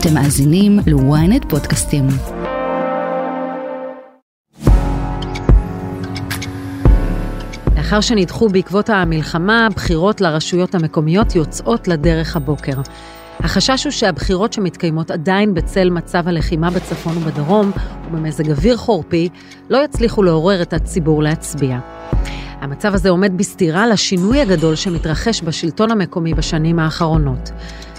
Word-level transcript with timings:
אתם 0.00 0.14
מאזינים 0.14 0.78
ל-ynet 0.86 1.48
פודקאסטים. 1.48 2.06
לאחר 7.76 8.00
שנדחו 8.00 8.48
בעקבות 8.48 8.90
המלחמה, 8.90 9.68
בחירות 9.74 10.20
לרשויות 10.20 10.74
המקומיות 10.74 11.34
יוצאות 11.34 11.88
לדרך 11.88 12.36
הבוקר. 12.36 12.80
החשש 13.40 13.84
הוא 13.84 13.90
שהבחירות 13.90 14.52
שמתקיימות 14.52 15.10
עדיין 15.10 15.54
בצל 15.54 15.90
מצב 15.90 16.28
הלחימה 16.28 16.70
בצפון 16.70 17.16
ובדרום 17.16 17.70
ובמזג 18.06 18.50
אוויר 18.50 18.76
חורפי, 18.76 19.28
לא 19.70 19.84
יצליחו 19.84 20.22
לעורר 20.22 20.62
את 20.62 20.72
הציבור 20.72 21.22
להצביע. 21.22 21.78
המצב 22.60 22.94
הזה 22.94 23.10
עומד 23.10 23.38
בסתירה 23.38 23.86
לשינוי 23.86 24.40
הגדול 24.40 24.74
שמתרחש 24.74 25.42
בשלטון 25.42 25.90
המקומי 25.90 26.34
בשנים 26.34 26.78
האחרונות. 26.78 27.50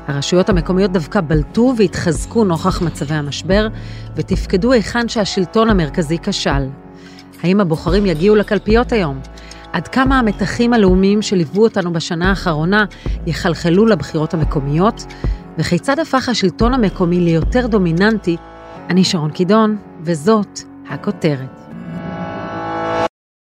הרשויות 0.09 0.49
המקומיות 0.49 0.91
דווקא 0.91 1.21
בלטו 1.21 1.73
והתחזקו 1.77 2.43
נוכח 2.43 2.81
מצבי 2.81 3.13
המשבר, 3.13 3.67
ותפקדו 4.15 4.71
היכן 4.71 5.07
שהשלטון 5.07 5.69
המרכזי 5.69 6.17
כשל. 6.23 6.67
האם 7.43 7.59
הבוחרים 7.59 8.05
יגיעו 8.05 8.35
לקלפיות 8.35 8.91
היום? 8.91 9.19
עד 9.73 9.87
כמה 9.87 10.19
המתחים 10.19 10.73
הלאומיים 10.73 11.21
שליוו 11.21 11.63
אותנו 11.63 11.93
בשנה 11.93 12.29
האחרונה 12.29 12.85
יחלחלו 13.25 13.85
לבחירות 13.85 14.33
המקומיות? 14.33 15.05
וכיצד 15.57 15.99
הפך 15.99 16.29
השלטון 16.29 16.73
המקומי 16.73 17.19
ליותר 17.19 17.67
דומיננטי? 17.67 18.37
אני 18.89 19.03
שרון 19.03 19.31
קידון, 19.31 19.77
וזאת 20.01 20.59
הכותרת. 20.89 21.58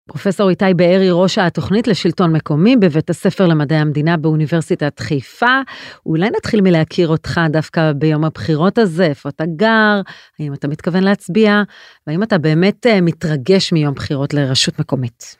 פרופסור 0.08 0.50
איתי 0.50 0.64
בארי, 0.76 1.08
ראש 1.10 1.38
התוכנית 1.38 1.88
לשלטון 1.88 2.32
מקומי 2.32 2.76
בבית 2.76 3.10
הספר 3.10 3.46
למדעי 3.46 3.78
המדינה 3.78 4.16
באוניברסיטת 4.16 5.00
חיפה. 5.00 5.60
אולי 6.06 6.30
נתחיל 6.36 6.60
מלהכיר 6.60 7.08
אותך 7.08 7.40
דווקא 7.50 7.92
ביום 7.92 8.24
הבחירות 8.24 8.78
הזה, 8.78 9.06
איפה 9.06 9.28
אתה 9.28 9.44
גר, 9.56 10.00
האם 10.38 10.54
אתה 10.54 10.68
מתכוון 10.68 11.04
להצביע, 11.04 11.62
והאם 12.06 12.22
אתה 12.22 12.38
באמת 12.38 12.86
אה, 12.86 13.00
מתרגש 13.00 13.72
מיום 13.72 13.94
בחירות 13.94 14.34
לרשות 14.34 14.78
מקומית. 14.78 15.36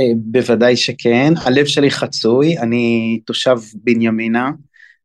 אה, 0.00 0.04
בוודאי 0.16 0.76
שכן, 0.76 1.32
הלב 1.44 1.66
שלי 1.66 1.90
חצוי, 1.90 2.58
אני 2.58 3.20
תושב 3.24 3.56
בנימינה, 3.74 4.50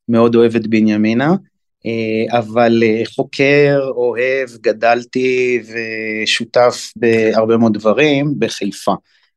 מאוד 0.09 0.35
אוהב 0.35 0.55
את 0.55 0.67
בנימינה, 0.67 1.35
אבל 2.29 2.83
אה, 2.83 3.01
חוקר, 3.15 3.79
אוהב, 3.89 4.49
גדלתי 4.61 5.61
ושותף 5.63 6.91
בהרבה 6.95 7.57
מאוד 7.57 7.73
דברים 7.73 8.33
בחיפה, 8.39 8.93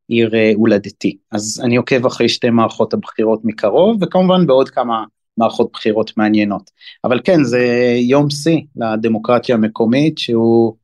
עיר 0.08 0.30
הולדתי. 0.54 1.16
אז 1.32 1.62
אני 1.64 1.76
עוקב 1.76 2.06
אחרי 2.06 2.28
שתי 2.28 2.50
מערכות 2.50 2.94
הבחירות 2.94 3.40
מקרוב, 3.44 4.02
וכמובן 4.02 4.46
בעוד 4.46 4.70
כמה 4.70 5.04
מערכות 5.38 5.70
בחירות 5.72 6.16
מעניינות. 6.16 6.70
אבל 7.04 7.20
כן, 7.24 7.44
זה 7.44 7.94
יום 8.00 8.30
שיא 8.30 8.60
לדמוקרטיה 8.76 9.54
המקומית, 9.54 10.18
שהוא, 10.18 10.76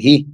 היא 0.00 0.24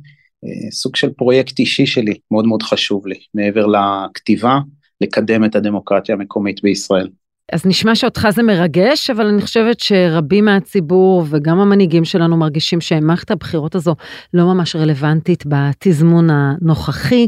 אה, 0.44 0.70
סוג 0.70 0.96
של 0.96 1.10
פרויקט 1.10 1.58
אישי 1.58 1.86
שלי, 1.86 2.14
מאוד 2.30 2.46
מאוד 2.46 2.62
חשוב 2.62 3.06
לי, 3.06 3.18
מעבר 3.34 3.66
לכתיבה, 3.66 4.58
לקדם 5.00 5.44
את 5.44 5.56
הדמוקרטיה 5.56 6.14
המקומית 6.14 6.62
בישראל. 6.62 7.08
אז 7.52 7.66
נשמע 7.66 7.94
שאותך 7.94 8.28
זה 8.30 8.42
מרגש, 8.42 9.10
אבל 9.10 9.26
אני 9.26 9.42
חושבת 9.42 9.80
שרבים 9.80 10.44
מהציבור 10.44 11.24
וגם 11.30 11.60
המנהיגים 11.60 12.04
שלנו 12.04 12.36
מרגישים 12.36 12.80
שמערכת 12.80 13.30
הבחירות 13.30 13.74
הזו 13.74 13.94
לא 14.34 14.44
ממש 14.44 14.76
רלוונטית 14.76 15.44
בתזמון 15.46 16.30
הנוכחי. 16.30 17.26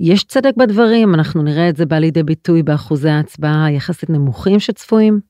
יש 0.00 0.24
צדק 0.24 0.52
בדברים, 0.56 1.14
אנחנו 1.14 1.42
נראה 1.42 1.68
את 1.68 1.76
זה 1.76 1.86
בא 1.86 1.98
לידי 1.98 2.22
ביטוי 2.22 2.62
באחוזי 2.62 3.08
ההצבעה 3.08 3.64
היחסית 3.64 4.10
נמוכים 4.10 4.60
שצפויים. 4.60 5.20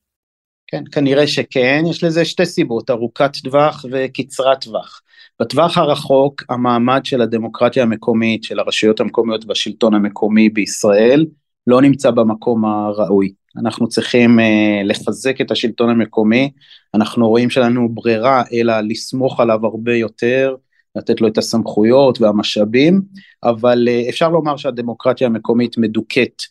כן, 0.67 0.83
כנראה 0.93 1.27
שכן, 1.27 1.83
יש 1.91 2.05
לזה 2.05 2.25
שתי 2.25 2.47
סיבות, 2.47 2.91
ארוכת 2.91 3.31
טווח 3.45 3.85
וקצרת 3.91 4.65
טווח. 4.65 5.01
בטווח 5.41 5.79
הרחוק 5.79 6.43
המעמד 6.49 7.01
של 7.05 7.21
הדמוקרטיה 7.21 7.83
המקומית, 7.83 8.45
של 8.45 8.59
הרשויות 8.59 9.01
המקומיות 9.01 9.45
והשלטון 9.49 9.95
המקומי 9.95 10.49
בישראל, 10.49 11.27
לא 11.69 11.83
נמצא 11.83 12.11
במקום 12.11 12.65
הראוי. 12.65 13.33
אנחנו 13.57 13.89
צריכים 13.89 14.39
uh, 14.39 14.43
לחזק 14.85 15.41
את 15.41 15.51
השלטון 15.51 15.91
המקומי, 15.91 16.51
אנחנו 16.95 17.29
רואים 17.29 17.51
שלנו 17.51 17.89
ברירה 17.89 18.43
אלא 18.53 18.81
לסמוך 18.81 19.41
עליו 19.41 19.67
הרבה 19.67 19.95
יותר, 19.95 20.55
לתת 20.97 21.21
לו 21.21 21.29
את 21.29 21.39
הסמכויות 21.39 22.21
והמשאבים, 22.21 23.01
אבל 23.45 23.89
uh, 23.89 24.09
אפשר 24.09 24.29
לומר 24.29 24.57
שהדמוקרטיה 24.57 25.27
המקומית 25.27 25.79
מדוכאת 25.79 26.43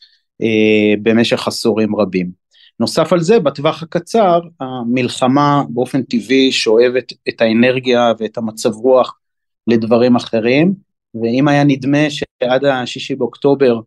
uh, 0.41 0.99
במשך 1.01 1.47
עשורים 1.47 1.95
רבים. 1.95 2.31
נוסף 2.79 3.13
על 3.13 3.19
זה, 3.19 3.39
בטווח 3.39 3.83
הקצר, 3.83 4.39
המלחמה 4.59 5.63
באופן 5.69 6.01
טבעי 6.01 6.51
שואבת 6.51 7.13
את 7.29 7.41
האנרגיה 7.41 8.13
ואת 8.19 8.37
המצב 8.37 8.73
רוח 8.73 9.17
לדברים 9.67 10.15
אחרים, 10.15 10.73
ואם 11.21 11.47
היה 11.47 11.63
נדמה 11.63 12.09
שעד 12.09 12.65
השישי 12.65 13.15
באוקטובר 13.15 13.73
אה, 13.75 13.79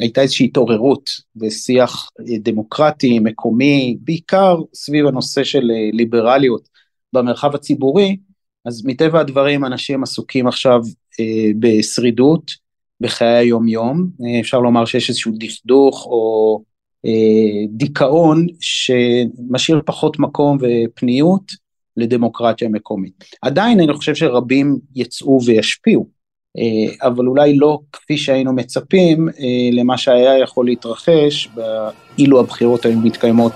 הייתה 0.00 0.20
איזושהי 0.20 0.46
התעוררות 0.46 1.10
ושיח 1.36 2.10
אה, 2.20 2.38
דמוקרטי, 2.38 3.18
מקומי, 3.18 3.96
בעיקר 4.00 4.56
סביב 4.74 5.06
הנושא 5.06 5.44
של 5.44 5.70
אה, 5.70 5.90
ליברליות 5.92 6.68
במרחב 7.12 7.54
הציבורי, 7.54 8.16
אז 8.64 8.84
מטבע 8.84 9.20
הדברים 9.20 9.64
אנשים 9.64 10.02
עסוקים 10.02 10.46
עכשיו 10.46 10.80
בשרידות 11.58 12.52
בחיי 13.00 13.36
היום 13.36 13.68
יום, 13.68 14.10
אפשר 14.40 14.60
לומר 14.60 14.84
שיש 14.84 15.08
איזשהו 15.08 15.32
דכדוך 15.38 16.06
או 16.06 16.62
אה, 17.06 17.66
דיכאון 17.68 18.46
שמשאיר 18.60 19.80
פחות 19.86 20.18
מקום 20.18 20.58
ופניות 20.60 21.52
לדמוקרטיה 21.96 22.68
מקומית. 22.68 23.24
עדיין 23.42 23.80
אני 23.80 23.92
חושב 23.92 24.14
שרבים 24.14 24.78
יצאו 24.94 25.38
וישפיעו, 25.46 26.02
אה, 26.02 26.15
אבל 27.02 27.26
אולי 27.26 27.56
לא 27.56 27.78
כפי 27.92 28.16
שהיינו 28.16 28.52
מצפים 28.52 29.28
אה, 29.28 29.34
למה 29.72 29.98
שהיה 29.98 30.38
יכול 30.38 30.66
להתרחש 30.66 31.48
אילו 32.18 32.40
הבחירות 32.40 32.84
היו 32.84 32.98
מתקיימות 32.98 33.52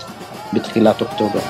בתחילת 0.52 1.00
אוקטובר. 1.00 1.40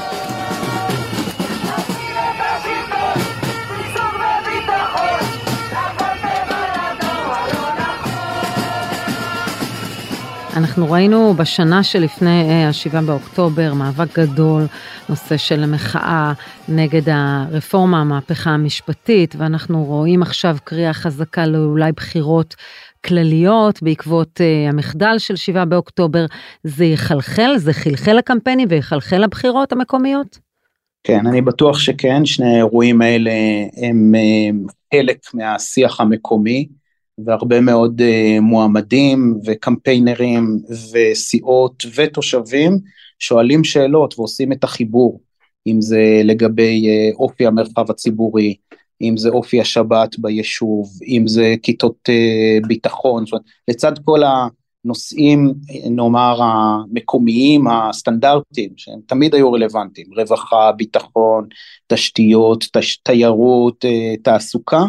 אנחנו 10.61 10.91
ראינו 10.91 11.35
בשנה 11.35 11.83
שלפני 11.83 12.43
אה, 12.43 12.69
השבעה 12.69 13.03
באוקטובר 13.03 13.75
מאבק 13.75 14.19
גדול, 14.19 14.67
נושא 15.09 15.37
של 15.37 15.67
מחאה 15.67 16.33
נגד 16.69 17.03
הרפורמה, 17.07 18.01
המהפכה 18.01 18.51
המשפטית, 18.51 19.35
ואנחנו 19.39 19.85
רואים 19.85 20.23
עכשיו 20.23 20.57
קריאה 20.65 20.93
חזקה 20.93 21.47
לאולי 21.47 21.93
בחירות 21.93 22.55
כלליות 23.05 23.83
בעקבות 23.83 24.41
uh, 24.41 24.71
המחדל 24.73 25.19
של 25.19 25.37
שבעה 25.37 25.65
באוקטובר. 25.65 26.27
זה 26.65 26.85
יחלחל, 26.85 27.57
זה 27.57 27.73
חלחל 27.73 28.13
לקמפיינים 28.13 28.69
ויחלחל 28.71 29.19
לבחירות 29.19 29.73
המקומיות? 29.73 30.39
כן, 31.05 31.27
אני 31.27 31.43
בטוח 31.43 31.79
שכן, 31.79 32.25
שני 32.25 32.55
האירועים 32.55 33.03
האלה 33.03 33.33
הם 33.77 34.15
uh, 34.15 34.73
חלק 34.95 35.19
מהשיח 35.35 36.01
המקומי. 36.01 36.80
והרבה 37.25 37.61
מאוד 37.61 38.01
uh, 38.01 38.41
מועמדים 38.41 39.41
וקמפיינרים 39.47 40.59
וסיעות 40.93 41.85
ותושבים 41.95 42.79
שואלים 43.19 43.65
שאלות 43.65 44.19
ועושים 44.19 44.53
את 44.53 44.65
החיבור, 44.65 45.21
אם 45.67 45.81
זה 45.81 46.21
לגבי 46.25 46.87
uh, 46.87 47.17
אופי 47.17 47.47
המרחב 47.47 47.91
הציבורי, 47.91 48.55
אם 49.03 49.17
זה 49.17 49.29
אופי 49.29 49.61
השבת 49.61 50.19
ביישוב, 50.19 50.91
אם 51.07 51.25
זה 51.27 51.55
כיתות 51.63 52.09
uh, 52.09 52.67
ביטחון, 52.67 53.27
זאת 53.27 53.33
אומרת, 53.33 53.45
לצד 53.69 53.93
כל 54.05 54.21
הנושאים, 54.85 55.55
נאמר, 55.91 56.41
המקומיים, 56.43 57.69
הסטנדרטיים, 57.69 58.71
שהם 58.77 59.01
תמיד 59.07 59.35
היו 59.35 59.53
רלוונטיים, 59.53 60.07
רווחה, 60.17 60.73
ביטחון, 60.73 61.49
תשתיות, 61.87 62.65
תש, 62.73 62.97
תיירות, 62.97 63.85
uh, 63.85 64.21
תעסוקה, 64.23 64.83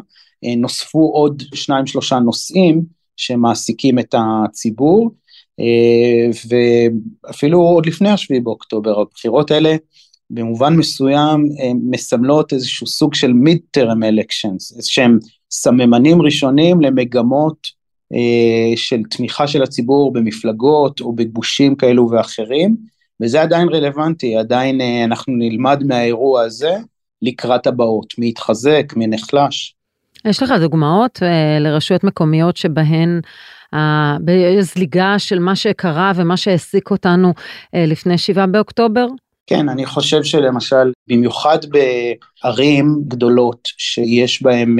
נוספו 0.57 1.11
עוד 1.13 1.43
שניים 1.53 1.87
שלושה 1.87 2.19
נושאים 2.19 2.81
שמעסיקים 3.17 3.99
את 3.99 4.15
הציבור 4.17 5.11
אה, 5.59 6.29
ואפילו 7.27 7.61
עוד 7.61 7.85
לפני 7.85 8.09
השביעי 8.09 8.41
באוקטובר 8.41 8.99
הבחירות 8.99 9.51
האלה 9.51 9.75
במובן 10.29 10.75
מסוים 10.75 11.45
אה, 11.59 11.71
מסמלות 11.83 12.53
איזשהו 12.53 12.87
סוג 12.87 13.13
של 13.13 13.31
mid-term 13.31 13.97
elections, 13.97 14.77
איזשהם 14.77 15.19
סממנים 15.51 16.21
ראשונים 16.21 16.81
למגמות 16.81 17.81
של 18.75 19.01
תמיכה 19.09 19.47
של 19.47 19.63
הציבור 19.63 20.13
במפלגות 20.13 21.01
או 21.01 21.13
בגושים 21.13 21.75
כאלו 21.75 22.09
ואחרים, 22.11 22.75
וזה 23.21 23.41
עדיין 23.41 23.69
רלוונטי, 23.69 24.37
עדיין 24.37 24.81
אנחנו 24.81 25.33
נלמד 25.37 25.83
מהאירוע 25.83 26.41
הזה 26.43 26.77
לקראת 27.21 27.67
הבאות, 27.67 28.13
מי 28.17 28.27
יתחזק, 28.29 28.93
מי 28.95 29.07
נחלש. 29.07 29.75
יש 30.25 30.43
לך 30.43 30.53
דוגמאות 30.61 31.17
uh, 31.17 31.25
לרשויות 31.59 32.03
מקומיות 32.03 32.57
שבהן 32.57 33.21
uh, 33.75 33.77
בזליגה 34.25 35.19
של 35.19 35.39
מה 35.39 35.55
שקרה 35.55 36.11
ומה 36.15 36.37
שהעסיק 36.37 36.91
אותנו 36.91 37.29
uh, 37.29 37.77
לפני 37.87 38.17
שבעה 38.17 38.47
באוקטובר? 38.47 39.07
כן, 39.47 39.69
אני 39.69 39.85
חושב 39.85 40.23
שלמשל, 40.23 40.91
במיוחד 41.07 41.57
בערים 41.65 43.01
גדולות 43.07 43.67
שיש 43.77 44.43
בהן 44.43 44.77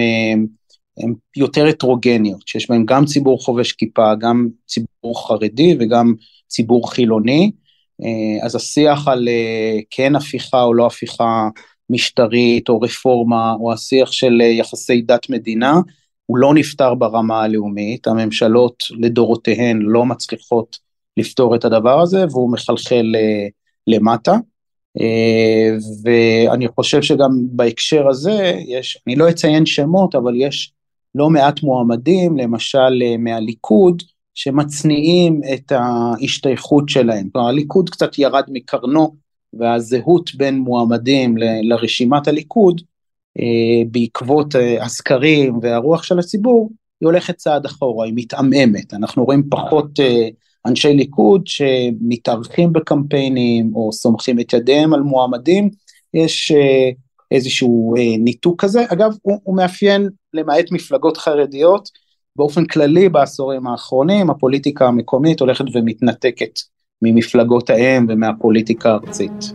הן 0.98 1.14
יותר 1.38 1.66
הטרוגניות, 1.66 2.42
שיש 2.46 2.70
בהן 2.70 2.86
גם 2.86 3.06
ציבור 3.06 3.44
חובש 3.44 3.72
כיפה, 3.72 4.16
גם 4.16 4.48
ציבור 4.68 5.28
חרדי 5.28 5.78
וגם 5.80 6.14
ציבור 6.48 6.94
חילוני, 6.94 7.52
אז 8.44 8.56
השיח 8.56 9.08
על 9.08 9.28
כן 9.90 10.16
הפיכה 10.16 10.64
או 10.64 10.74
לא 10.74 10.86
הפיכה 10.86 11.48
משטרית 11.89 12.69
או 12.69 12.81
רפורמה 12.81 13.54
או 13.54 13.74
השיח 13.74 14.12
של 14.12 14.42
יחסי 14.42 15.01
דת 15.01 15.30
מדינה, 15.30 15.74
הוא 16.25 16.38
לא 16.38 16.54
נפתר 16.54 16.94
ברמה 16.94 17.42
הלאומית, 17.42 18.07
הממשלות 18.07 18.83
לדורותיהן 19.00 19.80
לא 19.81 20.06
מצליחות 20.06 20.78
לפתור 21.18 21.56
את 21.56 21.66
הדבר 21.66 22.01
הזה 22.01 22.25
והוא 22.31 22.51
מחלחל 22.51 23.16
למטה. 23.88 24.36
ואני 26.04 26.68
חושב 26.68 27.01
שגם 27.01 27.30
בהקשר 27.51 28.07
הזה 28.07 28.54
יש, 28.68 28.98
אני 29.07 29.16
לא 29.16 29.30
אציין 29.30 29.66
שמות, 29.66 30.16
אבל 30.16 30.34
יש 30.36 30.74
לא 31.16 31.30
מעט 31.30 31.63
מועמדים, 31.63 32.38
למשל 32.38 33.18
מהליכוד, 33.19 34.04
שמצניעים 34.34 35.42
את 35.54 35.72
ההשתייכות 35.72 36.89
שלהם. 36.89 37.30
כלומר, 37.31 37.48
הליכוד 37.48 37.89
קצת 37.89 38.19
ירד 38.19 38.44
מקרנו, 38.48 39.16
והזהות 39.53 40.36
בין 40.36 40.57
מועמדים 40.57 41.38
ל- 41.38 41.74
לרשימת 41.74 42.27
הליכוד, 42.27 42.81
אה, 43.39 43.86
בעקבות 43.92 44.56
אה, 44.56 44.86
הסקרים 44.86 45.59
והרוח 45.62 46.03
של 46.03 46.19
הציבור, 46.19 46.69
היא 47.01 47.07
הולכת 47.07 47.36
צעד 47.36 47.65
אחורה, 47.65 48.06
היא 48.06 48.13
מתעממת. 48.15 48.94
אנחנו 48.94 49.25
רואים 49.25 49.44
פחות 49.50 50.00
אה, 50.00 50.27
אנשי 50.65 50.94
ליכוד 50.94 51.48
שמתארחים 51.48 52.74
בקמפיינים 52.74 53.71
או 53.75 53.94
סומכים 53.94 54.39
את 54.39 54.53
ידיהם 54.53 54.94
על 54.94 55.01
מועמדים, 55.01 55.69
יש 56.13 56.51
איזשהו 57.31 57.94
ניתוק 58.19 58.62
כזה. 58.62 58.86
אגב, 58.88 59.12
הוא, 59.21 59.39
הוא 59.44 59.56
מאפיין, 59.56 60.09
למעט 60.33 60.71
מפלגות 60.71 61.18
חרדיות, 61.18 61.89
באופן 62.36 62.65
כללי 62.65 63.09
בעשורים 63.09 63.68
האחרונים, 63.68 64.30
הפוליטיקה 64.30 64.88
המקומית 64.88 65.39
הולכת 65.39 65.65
ומתנתקת 65.74 66.59
ממפלגות 67.01 67.69
האם 67.69 68.06
ומהפוליטיקה 68.09 68.89
הארצית. 68.89 69.53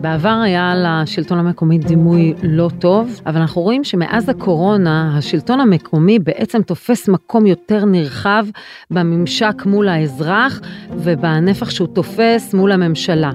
בעבר 0.00 0.40
היה 0.44 0.74
לשלטון 0.76 1.38
המקומי 1.38 1.78
דימוי 1.78 2.34
לא 2.42 2.70
טוב, 2.78 3.20
אבל 3.26 3.40
אנחנו 3.40 3.62
רואים 3.62 3.84
שמאז 3.84 4.28
הקורונה 4.28 5.16
השלטון 5.18 5.60
המקומי 5.60 6.18
בעצם 6.18 6.62
תופס 6.62 7.08
מקום 7.08 7.46
יותר 7.46 7.84
נרחב 7.84 8.46
בממשק 8.90 9.62
מול 9.66 9.88
האזרח 9.88 10.60
ובנפח 10.90 11.70
שהוא 11.70 11.88
תופס 11.88 12.54
מול 12.54 12.72
הממשלה. 12.72 13.30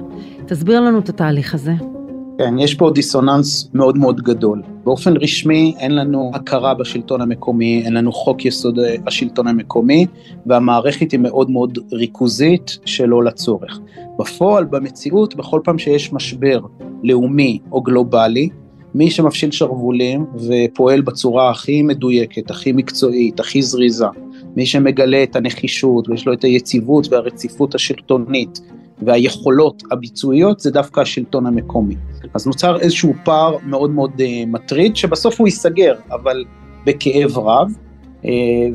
תסביר 0.46 0.80
לנו 0.80 0.98
את 0.98 1.08
התהליך 1.08 1.54
הזה. 1.54 1.95
כן, 2.38 2.58
יש 2.58 2.74
פה 2.74 2.90
דיסוננס 2.90 3.70
מאוד 3.74 3.98
מאוד 3.98 4.20
גדול. 4.20 4.62
באופן 4.84 5.16
רשמי 5.16 5.74
אין 5.78 5.94
לנו 5.94 6.30
הכרה 6.34 6.74
בשלטון 6.74 7.20
המקומי, 7.20 7.82
אין 7.84 7.94
לנו 7.94 8.12
חוק 8.12 8.44
יסוד 8.44 8.78
השלטון 9.06 9.48
המקומי, 9.48 10.06
והמערכת 10.46 11.12
היא 11.12 11.20
מאוד 11.20 11.50
מאוד 11.50 11.78
ריכוזית 11.92 12.78
שלא 12.84 13.24
לצורך. 13.24 13.80
בפועל, 14.18 14.64
במציאות, 14.64 15.36
בכל 15.36 15.60
פעם 15.64 15.78
שיש 15.78 16.12
משבר 16.12 16.60
לאומי 17.02 17.58
או 17.72 17.80
גלובלי, 17.80 18.48
מי 18.94 19.10
שמפשיל 19.10 19.50
שרוולים 19.50 20.26
ופועל 20.34 21.00
בצורה 21.00 21.50
הכי 21.50 21.82
מדויקת, 21.82 22.50
הכי 22.50 22.72
מקצועית, 22.72 23.40
הכי 23.40 23.62
זריזה, 23.62 24.06
מי 24.56 24.66
שמגלה 24.66 25.22
את 25.22 25.36
הנחישות 25.36 26.08
ויש 26.08 26.26
לו 26.26 26.32
את 26.32 26.44
היציבות 26.44 27.12
והרציפות 27.12 27.74
השלטונית 27.74 28.60
והיכולות 29.02 29.82
הביצועיות 29.90 30.60
זה 30.60 30.70
דווקא 30.70 31.00
השלטון 31.00 31.46
המקומי. 31.46 31.96
אז 32.34 32.46
נוצר 32.46 32.80
איזשהו 32.80 33.14
פער 33.24 33.56
מאוד 33.64 33.90
מאוד 33.90 34.10
uh, 34.16 34.22
מטריד, 34.46 34.96
שבסוף 34.96 35.40
הוא 35.40 35.48
ייסגר, 35.48 35.94
אבל 36.10 36.44
בכאב 36.86 37.38
רב, 37.38 37.68
uh, 38.22 38.26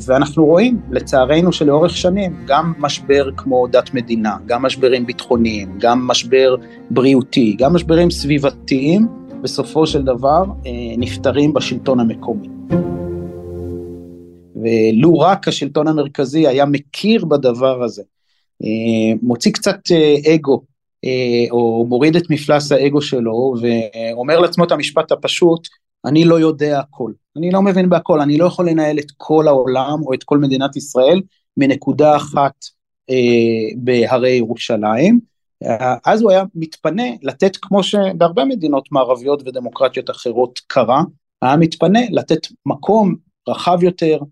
ואנחנו 0.06 0.44
רואים, 0.44 0.80
לצערנו 0.90 1.52
שלאורך 1.52 1.96
שנים, 1.96 2.36
גם 2.46 2.72
משבר 2.78 3.30
כמו 3.36 3.66
דת 3.66 3.94
מדינה, 3.94 4.36
גם 4.46 4.62
משברים 4.62 5.06
ביטחוניים, 5.06 5.78
גם 5.78 6.06
משבר 6.06 6.56
בריאותי, 6.90 7.56
גם 7.58 7.74
משברים 7.74 8.10
סביבתיים, 8.10 9.08
בסופו 9.42 9.86
של 9.86 10.02
דבר 10.02 10.44
uh, 10.44 10.66
נפתרים 10.98 11.52
בשלטון 11.52 12.00
המקומי. 12.00 12.48
ולו 14.56 15.18
רק 15.18 15.48
השלטון 15.48 15.88
המרכזי 15.88 16.46
היה 16.46 16.66
מכיר 16.66 17.24
בדבר 17.24 17.82
הזה, 17.82 18.02
מוציא 19.22 19.52
קצת 19.52 19.78
אגו 20.34 20.62
אה, 21.04 21.44
או 21.50 21.86
מוריד 21.88 22.16
את 22.16 22.30
מפלס 22.30 22.72
האגו 22.72 23.02
שלו 23.02 23.54
ואומר 23.60 24.40
לעצמו 24.40 24.64
את 24.64 24.72
המשפט 24.72 25.12
הפשוט, 25.12 25.68
אני 26.04 26.24
לא 26.24 26.40
יודע 26.40 26.78
הכל, 26.78 27.12
אני 27.36 27.50
לא 27.50 27.62
מבין 27.62 27.88
בהכל, 27.88 28.20
אני 28.20 28.38
לא 28.38 28.44
יכול 28.44 28.68
לנהל 28.68 28.98
את 28.98 29.10
כל 29.16 29.48
העולם 29.48 29.98
או 30.06 30.14
את 30.14 30.24
כל 30.24 30.38
מדינת 30.38 30.76
ישראל 30.76 31.22
מנקודה 31.56 32.16
אחת 32.16 32.54
אה, 33.10 33.14
בהרי 33.76 34.30
ירושלים, 34.30 35.20
אה, 35.64 35.96
אז 36.06 36.22
הוא 36.22 36.30
היה 36.30 36.44
מתפנה 36.54 37.06
לתת 37.22 37.56
כמו 37.56 37.82
שבהרבה 37.82 38.44
מדינות 38.44 38.92
מערביות 38.92 39.42
ודמוקרטיות 39.46 40.10
אחרות 40.10 40.60
קרה, 40.66 41.02
היה 41.42 41.56
מתפנה 41.56 42.00
לתת 42.10 42.46
מקום 42.66 43.14
רחב 43.48 43.82
יותר, 43.82 44.18
אה, 44.18 44.26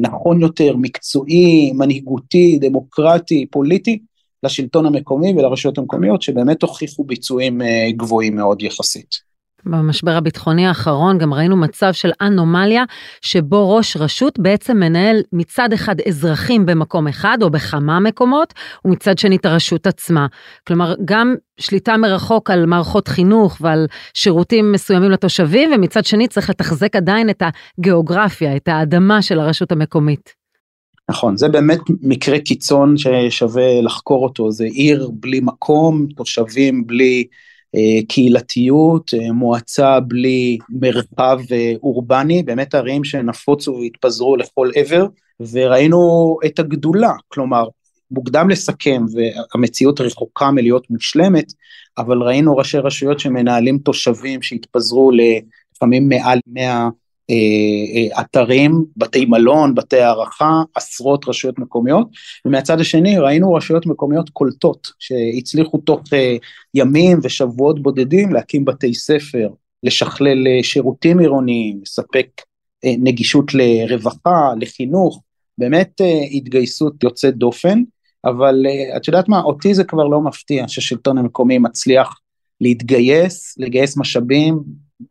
נכון 0.00 0.40
יותר, 0.40 0.76
מקצועי, 0.76 1.72
מנהיגותי, 1.72 2.58
דמוקרטי, 2.60 3.46
פוליטי, 3.50 3.98
לשלטון 4.42 4.86
המקומי 4.86 5.32
ולרשויות 5.32 5.78
המקומיות 5.78 6.22
שבאמת 6.22 6.62
הוכיחו 6.62 7.04
ביצועים 7.04 7.62
אה, 7.62 7.88
גבוהים 7.96 8.36
מאוד 8.36 8.62
יחסית. 8.62 9.25
במשבר 9.66 10.10
הביטחוני 10.10 10.66
האחרון 10.66 11.18
גם 11.18 11.34
ראינו 11.34 11.56
מצב 11.56 11.92
של 11.92 12.10
אנומליה 12.20 12.84
שבו 13.20 13.76
ראש 13.76 13.96
רשות 13.96 14.38
בעצם 14.38 14.76
מנהל 14.76 15.22
מצד 15.32 15.72
אחד 15.72 15.96
אזרחים 16.08 16.66
במקום 16.66 17.08
אחד 17.08 17.38
או 17.42 17.50
בכמה 17.50 18.00
מקומות 18.00 18.54
ומצד 18.84 19.18
שני 19.18 19.36
את 19.36 19.46
הרשות 19.46 19.86
עצמה. 19.86 20.26
כלומר 20.66 20.94
גם 21.04 21.34
שליטה 21.58 21.96
מרחוק 21.96 22.50
על 22.50 22.66
מערכות 22.66 23.08
חינוך 23.08 23.56
ועל 23.60 23.86
שירותים 24.14 24.72
מסוימים 24.72 25.10
לתושבים 25.10 25.70
ומצד 25.74 26.04
שני 26.04 26.28
צריך 26.28 26.50
לתחזק 26.50 26.96
עדיין 26.96 27.30
את 27.30 27.42
הגיאוגרפיה, 27.78 28.56
את 28.56 28.68
האדמה 28.68 29.22
של 29.22 29.38
הרשות 29.38 29.72
המקומית. 29.72 30.34
נכון, 31.10 31.36
זה 31.36 31.48
באמת 31.48 31.80
מקרה 32.02 32.38
קיצון 32.38 32.94
ששווה 32.96 33.82
לחקור 33.82 34.24
אותו, 34.24 34.50
זה 34.50 34.64
עיר 34.64 35.10
בלי 35.12 35.40
מקום, 35.42 36.06
תושבים 36.16 36.86
בלי 36.86 37.24
קהילתיות, 38.08 39.14
אה, 39.14 39.32
מועצה 39.32 40.00
בלי 40.00 40.58
מרחב 40.68 41.38
אה, 41.52 41.72
אורבני, 41.82 42.42
באמת 42.42 42.74
ערים 42.74 43.04
שנפוצו 43.04 43.78
והתפזרו 43.80 44.36
לכל 44.36 44.70
עבר, 44.74 45.06
וראינו 45.52 46.36
את 46.46 46.58
הגדולה, 46.58 47.12
כלומר, 47.28 47.68
מוקדם 48.10 48.50
לסכם 48.50 49.04
והמציאות 49.12 50.00
רחוקה 50.00 50.50
מלהיות 50.50 50.90
מושלמת, 50.90 51.52
אבל 51.98 52.22
ראינו 52.22 52.56
ראשי 52.56 52.78
רשויות 52.78 53.20
שמנהלים 53.20 53.78
תושבים 53.78 54.42
שהתפזרו 54.42 55.10
לפעמים 55.74 56.08
מעל 56.08 56.38
100 56.46 56.64
אה, 56.64 56.72
אה, 56.72 56.88
אתרים, 58.20 58.84
בתי 58.96 59.24
מלון, 59.24 59.74
בתי 59.74 60.00
הערכה, 60.00 60.62
עשרות 60.74 61.28
רשויות 61.28 61.58
מקומיות, 61.58 62.08
ומהצד 62.44 62.80
השני 62.80 63.18
ראינו 63.18 63.54
רשויות 63.54 63.86
מקומיות 63.86 64.30
קולטות 64.30 64.88
שהצליחו 64.98 65.78
תוך 65.78 66.00
אה, 66.12 66.36
ימים 66.74 67.18
ושבועות 67.22 67.82
בודדים 67.82 68.32
להקים 68.32 68.64
בתי 68.64 68.94
ספר, 68.94 69.48
לשכלל 69.82 70.62
שירותים 70.62 71.18
עירוניים, 71.18 71.80
לספק 71.82 72.28
נגישות 72.84 73.54
לרווחה, 73.54 74.52
לחינוך, 74.60 75.22
באמת 75.58 76.00
התגייסות 76.32 77.02
יוצאת 77.02 77.36
דופן, 77.36 77.82
אבל 78.24 78.66
את 78.96 79.08
יודעת 79.08 79.28
מה, 79.28 79.40
אותי 79.42 79.74
זה 79.74 79.84
כבר 79.84 80.04
לא 80.04 80.20
מפתיע 80.20 80.64
שהשלטון 80.68 81.18
המקומי 81.18 81.58
מצליח 81.58 82.20
להתגייס, 82.60 83.54
לגייס 83.58 83.96
משאבים, 83.96 84.60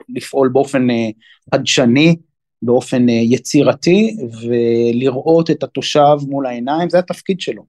לפעול 0.09 0.49
באופן 0.49 0.89
אה, 0.89 1.09
חדשני, 1.53 2.15
באופן 2.61 3.09
אה, 3.09 3.13
יצירתי, 3.13 4.17
ולראות 4.41 5.51
את 5.51 5.63
התושב 5.63 6.17
מול 6.27 6.45
העיניים, 6.45 6.89
זה 6.89 6.99
התפקיד 6.99 7.41
שלו. 7.41 7.63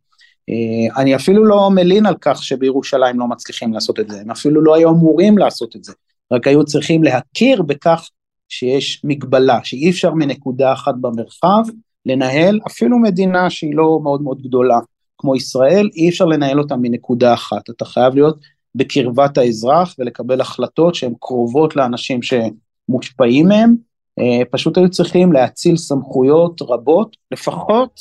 אה, 0.50 1.02
אני 1.02 1.16
אפילו 1.16 1.44
לא 1.44 1.70
מלין 1.70 2.06
על 2.06 2.14
כך 2.20 2.42
שבירושלים 2.42 3.18
לא 3.18 3.26
מצליחים 3.26 3.72
לעשות 3.72 4.00
את 4.00 4.08
זה, 4.08 4.20
הם 4.20 4.30
אפילו 4.30 4.62
לא 4.62 4.74
היו 4.74 4.90
אמורים 4.90 5.38
לעשות 5.38 5.76
את 5.76 5.84
זה, 5.84 5.92
רק 6.32 6.46
היו 6.46 6.64
צריכים 6.64 7.02
להכיר 7.02 7.62
בכך 7.62 8.08
שיש 8.48 9.00
מגבלה, 9.04 9.60
שאי 9.64 9.90
אפשר 9.90 10.14
מנקודה 10.14 10.72
אחת 10.72 10.94
במרחב 11.00 11.62
לנהל 12.06 12.60
אפילו 12.66 12.98
מדינה 12.98 13.50
שהיא 13.50 13.74
לא 13.74 14.00
מאוד 14.02 14.22
מאוד 14.22 14.42
גדולה 14.42 14.78
כמו 15.18 15.36
ישראל, 15.36 15.90
אי 15.94 16.08
אפשר 16.08 16.24
לנהל 16.24 16.58
אותה 16.58 16.76
מנקודה 16.76 17.34
אחת, 17.34 17.70
אתה 17.70 17.84
חייב 17.84 18.14
להיות 18.14 18.36
בקרבת 18.76 19.38
האזרח 19.38 19.94
ולקבל 19.98 20.40
החלטות 20.40 20.94
שהן 20.94 21.12
קרובות 21.20 21.76
לאנשים 21.76 22.20
שמושפעים 22.22 23.48
מהם, 23.48 23.74
אה, 24.18 24.42
פשוט 24.50 24.78
היו 24.78 24.90
צריכים 24.90 25.32
להאציל 25.32 25.76
סמכויות 25.76 26.62
רבות, 26.62 27.16
לפחות 27.30 28.00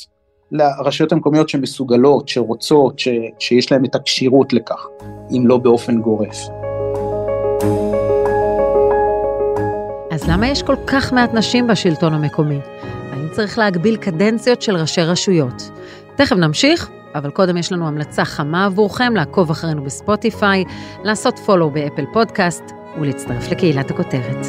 לרשויות 0.52 1.12
המקומיות 1.12 1.48
שמסוגלות, 1.48 2.28
שרוצות, 2.28 2.98
ש, 2.98 3.08
שיש 3.38 3.72
להן 3.72 3.84
את 3.84 3.94
הכשירות 3.94 4.52
לכך, 4.52 4.86
אם 5.30 5.46
לא 5.46 5.56
באופן 5.58 6.00
גורף. 6.00 6.36
אז 10.10 10.28
למה 10.28 10.48
יש 10.48 10.62
כל 10.62 10.76
כך 10.86 11.12
מעט 11.12 11.34
נשים 11.34 11.66
בשלטון 11.66 12.14
המקומי? 12.14 12.58
האם 13.12 13.28
צריך 13.32 13.58
להגביל 13.58 13.96
קדנציות 13.96 14.62
של 14.62 14.76
ראשי 14.76 15.00
רשויות? 15.00 15.70
תכף 16.16 16.36
נמשיך, 16.36 16.90
אבל 17.16 17.30
קודם 17.30 17.56
יש 17.56 17.72
לנו 17.72 17.88
המלצה 17.88 18.24
חמה 18.24 18.64
עבורכם 18.64 19.16
לעקוב 19.16 19.50
אחרינו 19.50 19.84
בספוטיפיי, 19.84 20.64
לעשות 21.04 21.38
פולו 21.38 21.70
באפל 21.70 22.04
פודקאסט 22.12 22.64
ולהצטרף 23.00 23.50
לקהילת 23.50 23.90
הכותרת. 23.90 24.46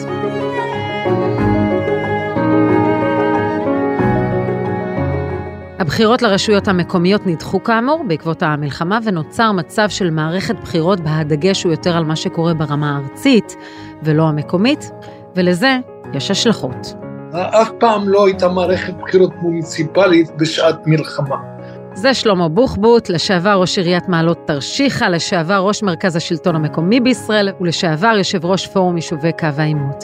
הבחירות 5.80 6.22
לרשויות 6.22 6.68
המקומיות 6.68 7.22
נדחו 7.26 7.64
כאמור 7.64 8.04
בעקבות 8.08 8.44
המלחמה 8.44 9.00
ונוצר 9.04 9.52
מצב 9.52 9.90
של 9.90 10.10
מערכת 10.10 10.56
בחירות 10.60 11.00
בה 11.00 11.18
הדגש 11.18 11.64
הוא 11.64 11.72
יותר 11.72 11.98
על 11.98 12.04
מה 12.04 12.16
שקורה 12.16 12.54
ברמה 12.54 12.96
הארצית 12.96 13.56
ולא 14.04 14.24
המקומית, 14.24 14.92
ולזה 15.36 15.78
יש 16.14 16.32
השלכות. 16.32 16.94
אף 17.34 17.70
פעם 17.80 18.10
לא 18.10 18.26
הייתה 18.26 18.48
מערכת 18.50 18.94
בחירות 18.94 19.32
מוניציפלית 19.42 20.32
בשעת 20.38 20.88
מלחמה. 20.88 21.57
זה 22.02 22.14
שלמה 22.14 22.50
בוחבוט, 22.50 23.10
לשעבר 23.10 23.62
ראש 23.62 23.78
עיריית 23.78 24.08
מעלות 24.08 24.38
תרשיחא, 24.48 25.06
לשעבר 25.06 25.60
ראש 25.68 25.84
מרכז 25.84 26.16
השלטון 26.16 26.56
המקומי 26.56 27.00
בישראל 27.00 27.50
ולשעבר 27.62 28.14
יושב 28.18 28.46
ראש 28.46 28.68
פורום 28.68 28.96
יישובי 28.96 29.32
קו 29.40 29.48
העימות. 29.58 30.04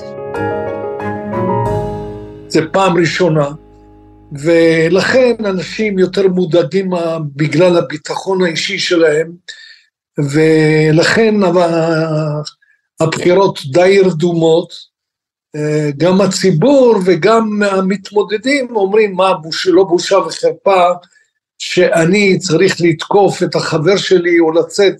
זה 2.47 2.61
פעם 2.71 2.97
ראשונה, 2.97 3.49
ולכן 4.31 5.33
אנשים 5.45 5.99
יותר 5.99 6.27
מודאגים 6.27 6.91
בגלל 7.35 7.77
הביטחון 7.77 8.43
האישי 8.43 8.79
שלהם, 8.79 9.31
ולכן 10.17 11.35
הבחירות 12.99 13.59
די 13.65 13.99
רדומות, 14.05 14.73
גם 15.97 16.21
הציבור 16.21 16.95
וגם 17.05 17.63
המתמודדים 17.71 18.75
אומרים 18.75 19.15
מה 19.15 19.33
בוש, 19.33 19.67
לא 19.67 19.83
בושה 19.83 20.17
וחרפה 20.17 20.91
שאני 21.57 22.39
צריך 22.39 22.75
לתקוף 22.79 23.43
את 23.43 23.55
החבר 23.55 23.97
שלי 23.97 24.39
או 24.39 24.51
לצאת 24.51 24.95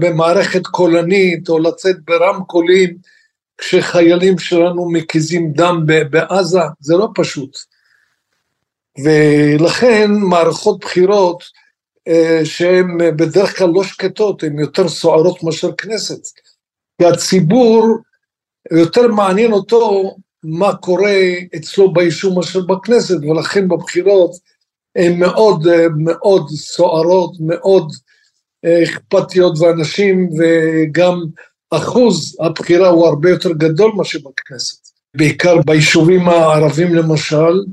במערכת 0.00 0.66
קולנית 0.66 1.48
או 1.48 1.58
לצאת 1.58 1.96
ברמקולים 2.04 2.96
כשחיילים 3.58 4.38
שלנו 4.38 4.90
מקיזים 4.90 5.52
דם 5.52 5.84
בעזה, 6.10 6.60
זה 6.80 6.94
לא 6.96 7.08
פשוט. 7.14 7.58
ולכן 9.04 10.10
מערכות 10.10 10.80
בחירות 10.80 11.44
אה, 12.08 12.40
שהן 12.44 12.98
בדרך 13.16 13.58
כלל 13.58 13.68
לא 13.68 13.84
שקטות, 13.84 14.42
הן 14.42 14.58
יותר 14.58 14.88
סוערות 14.88 15.42
מאשר 15.42 15.72
כנסת. 15.72 16.20
כי 16.98 17.06
הציבור, 17.06 17.98
יותר 18.72 19.08
מעניין 19.08 19.52
אותו 19.52 20.14
מה 20.42 20.76
קורה 20.76 21.16
אצלו 21.56 21.92
ביישוב 21.92 22.36
מאשר 22.36 22.60
בכנסת, 22.60 23.16
ולכן 23.22 23.68
בבחירות 23.68 24.30
מאוד 25.08 25.66
מאוד 25.96 26.48
סוערות, 26.48 27.32
מאוד 27.40 27.92
אה, 28.64 28.82
אכפתיות 28.82 29.58
ואנשים, 29.58 30.28
וגם 30.38 31.24
אחוז 31.70 32.36
הבחירה 32.40 32.88
הוא 32.88 33.06
הרבה 33.06 33.30
יותר 33.30 33.52
גדול 33.52 33.92
מאשר 33.96 34.18
בכנסת. 34.18 34.88
בעיקר 35.16 35.56
ביישובים 35.66 36.28
הערבים 36.28 36.94
למשל, 36.94 37.64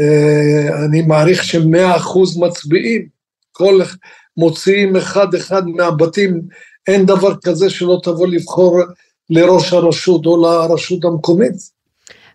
אה, 0.00 0.84
אני 0.84 1.02
מעריך 1.02 1.44
שמאה 1.44 1.96
אחוז 1.96 2.38
מצביעים, 2.38 3.06
כל 3.52 3.80
מוציאים 4.36 4.96
אחד 4.96 5.34
אחד 5.34 5.66
מהבתים, 5.66 6.40
אין 6.86 7.06
דבר 7.06 7.34
כזה 7.44 7.70
שלא 7.70 8.00
תבוא 8.02 8.26
לבחור 8.26 8.80
לראש 9.30 9.72
הרשות 9.72 10.26
או 10.26 10.42
לרשות 10.42 11.04
המקומית. 11.04 11.77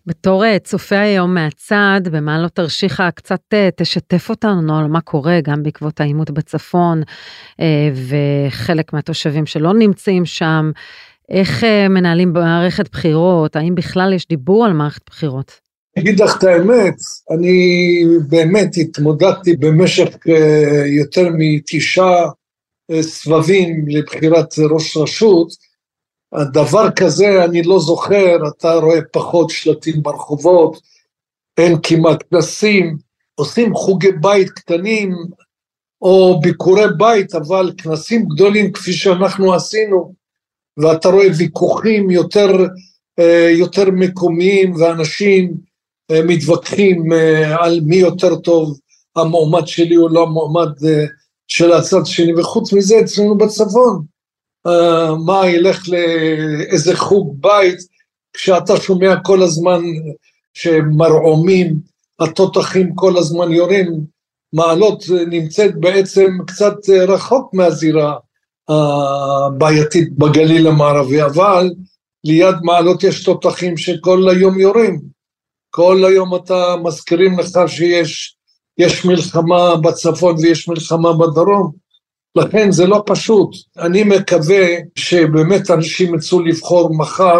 בתור 0.05 0.45
אה, 0.45 0.59
צופה 0.59 0.99
היום 0.99 1.33
מהצד, 1.33 2.01
במעלות 2.11 2.51
תרשיחא, 2.51 3.09
קצת 3.11 3.41
אה, 3.53 3.69
תשתף 3.75 4.29
אותנו 4.29 4.79
על 4.79 4.87
מה 4.87 5.01
קורה 5.01 5.39
גם 5.43 5.63
בעקבות 5.63 6.01
העימות 6.01 6.31
בצפון, 6.31 7.01
וחלק 7.93 8.93
מהתושבים 8.93 9.45
שלא 9.45 9.73
נמצאים 9.73 10.25
שם, 10.25 10.71
איך 11.29 11.63
מנהלים 11.89 12.33
מערכת 12.33 12.89
בחירות, 12.91 13.55
האם 13.55 13.75
בכלל 13.75 14.13
יש 14.13 14.27
דיבור 14.27 14.65
על 14.65 14.73
מערכת 14.73 15.01
בחירות? 15.09 15.63
אגיד 15.99 16.19
לך 16.19 16.37
את 16.37 16.43
האמת, 16.43 16.95
אני 17.31 18.03
באמת 18.27 18.77
התמודדתי 18.77 19.55
במשך 19.55 20.07
אה, 20.29 20.87
יותר 20.87 21.29
מתשעה 21.37 22.29
אה, 22.91 23.03
סבבים 23.03 23.85
לבחירת 23.87 24.59
ראש 24.69 24.97
רשות, 24.97 25.47
הדבר 26.33 26.91
כזה 26.91 27.45
אני 27.45 27.63
לא 27.63 27.79
זוכר, 27.79 28.37
אתה 28.47 28.73
רואה 28.73 28.99
פחות 29.11 29.49
שלטים 29.49 30.03
ברחובות, 30.03 30.81
אין 31.57 31.77
כמעט 31.83 32.23
כנסים, 32.29 32.97
עושים 33.35 33.75
חוגי 33.75 34.11
בית 34.11 34.49
קטנים 34.49 35.15
או 36.01 36.39
ביקורי 36.41 36.85
בית, 36.97 37.35
אבל 37.35 37.71
כנסים 37.77 38.25
גדולים 38.25 38.71
כפי 38.71 38.93
שאנחנו 38.93 39.53
עשינו, 39.53 40.13
ואתה 40.77 41.09
רואה 41.09 41.27
ויכוחים 41.37 42.09
יותר, 42.09 42.49
אה, 43.19 43.49
יותר 43.57 43.91
מקומיים 43.91 44.75
ואנשים 44.75 45.53
מתווכחים 46.11 47.13
אה, 47.13 47.65
על 47.65 47.79
מי 47.85 47.95
יותר 47.95 48.35
טוב, 48.35 48.79
המועמד 49.15 49.67
שלי 49.67 49.97
או 49.97 50.09
לא 50.09 50.23
המועמד 50.23 50.85
אה, 50.85 51.05
של 51.47 51.73
הצד 51.73 52.05
שני, 52.05 52.33
וחוץ 52.35 52.73
מזה 52.73 52.99
אצלנו 52.99 53.37
בצפון, 53.37 53.95
אה, 53.95 54.12
מה 55.25 55.49
ילך 55.49 55.83
לאיזה 55.89 56.95
חוג 56.95 57.35
בית, 57.39 57.77
כשאתה 58.33 58.77
שומע 58.77 59.15
כל 59.23 59.41
הזמן 59.41 59.81
שמרעומים, 60.53 61.75
התותחים 62.19 62.95
כל 62.95 63.17
הזמן 63.17 63.51
יורים, 63.51 63.99
מעלות 64.53 65.03
נמצאת 65.27 65.75
בעצם 65.79 66.37
קצת 66.47 66.75
רחוק 67.07 67.53
מהזירה 67.53 68.15
הבעייתית 68.69 70.17
בגליל 70.17 70.67
המערבי, 70.67 71.23
אבל 71.23 71.69
ליד 72.23 72.55
מעלות 72.63 73.03
יש 73.03 73.23
תותחים 73.23 73.77
שכל 73.77 74.29
היום 74.29 74.59
יורים. 74.59 75.01
כל 75.69 76.05
היום 76.05 76.35
אתה 76.35 76.75
מזכירים 76.83 77.39
לך 77.39 77.59
שיש 77.67 78.35
יש 78.77 79.05
מלחמה 79.05 79.75
בצפון 79.75 80.35
ויש 80.39 80.69
מלחמה 80.69 81.13
בדרום, 81.13 81.71
לכן 82.35 82.71
זה 82.71 82.85
לא 82.85 83.03
פשוט. 83.05 83.49
אני 83.77 84.03
מקווה 84.03 84.67
שבאמת 84.95 85.71
אנשים 85.71 86.15
יצאו 86.15 86.39
לבחור 86.39 86.97
מחר, 86.97 87.39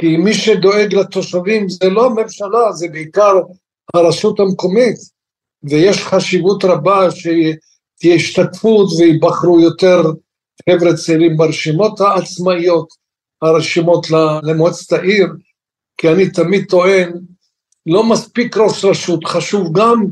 כי 0.00 0.16
מי 0.16 0.34
שדואג 0.34 0.94
לתושבים 0.94 1.68
זה 1.68 1.90
לא 1.90 2.06
הממשלה, 2.06 2.72
זה 2.72 2.88
בעיקר 2.92 3.34
הרשות 3.94 4.40
המקומית, 4.40 4.96
ויש 5.62 5.98
חשיבות 5.98 6.64
רבה 6.64 7.10
שתהיה 7.10 8.14
השתתפות 8.14 8.88
ויבחרו 8.98 9.60
יותר 9.60 10.02
חבר'ה 10.70 10.94
צעירים 10.94 11.36
ברשימות 11.36 12.00
העצמאיות, 12.00 12.88
הרשימות 13.42 14.06
למועצת 14.42 14.92
העיר, 14.92 15.26
כי 15.96 16.08
אני 16.08 16.30
תמיד 16.30 16.64
טוען 16.68 17.12
לא 17.86 18.04
מספיק 18.04 18.56
ראש 18.56 18.84
רשות, 18.84 19.24
חשוב 19.24 19.78
גם 19.78 20.04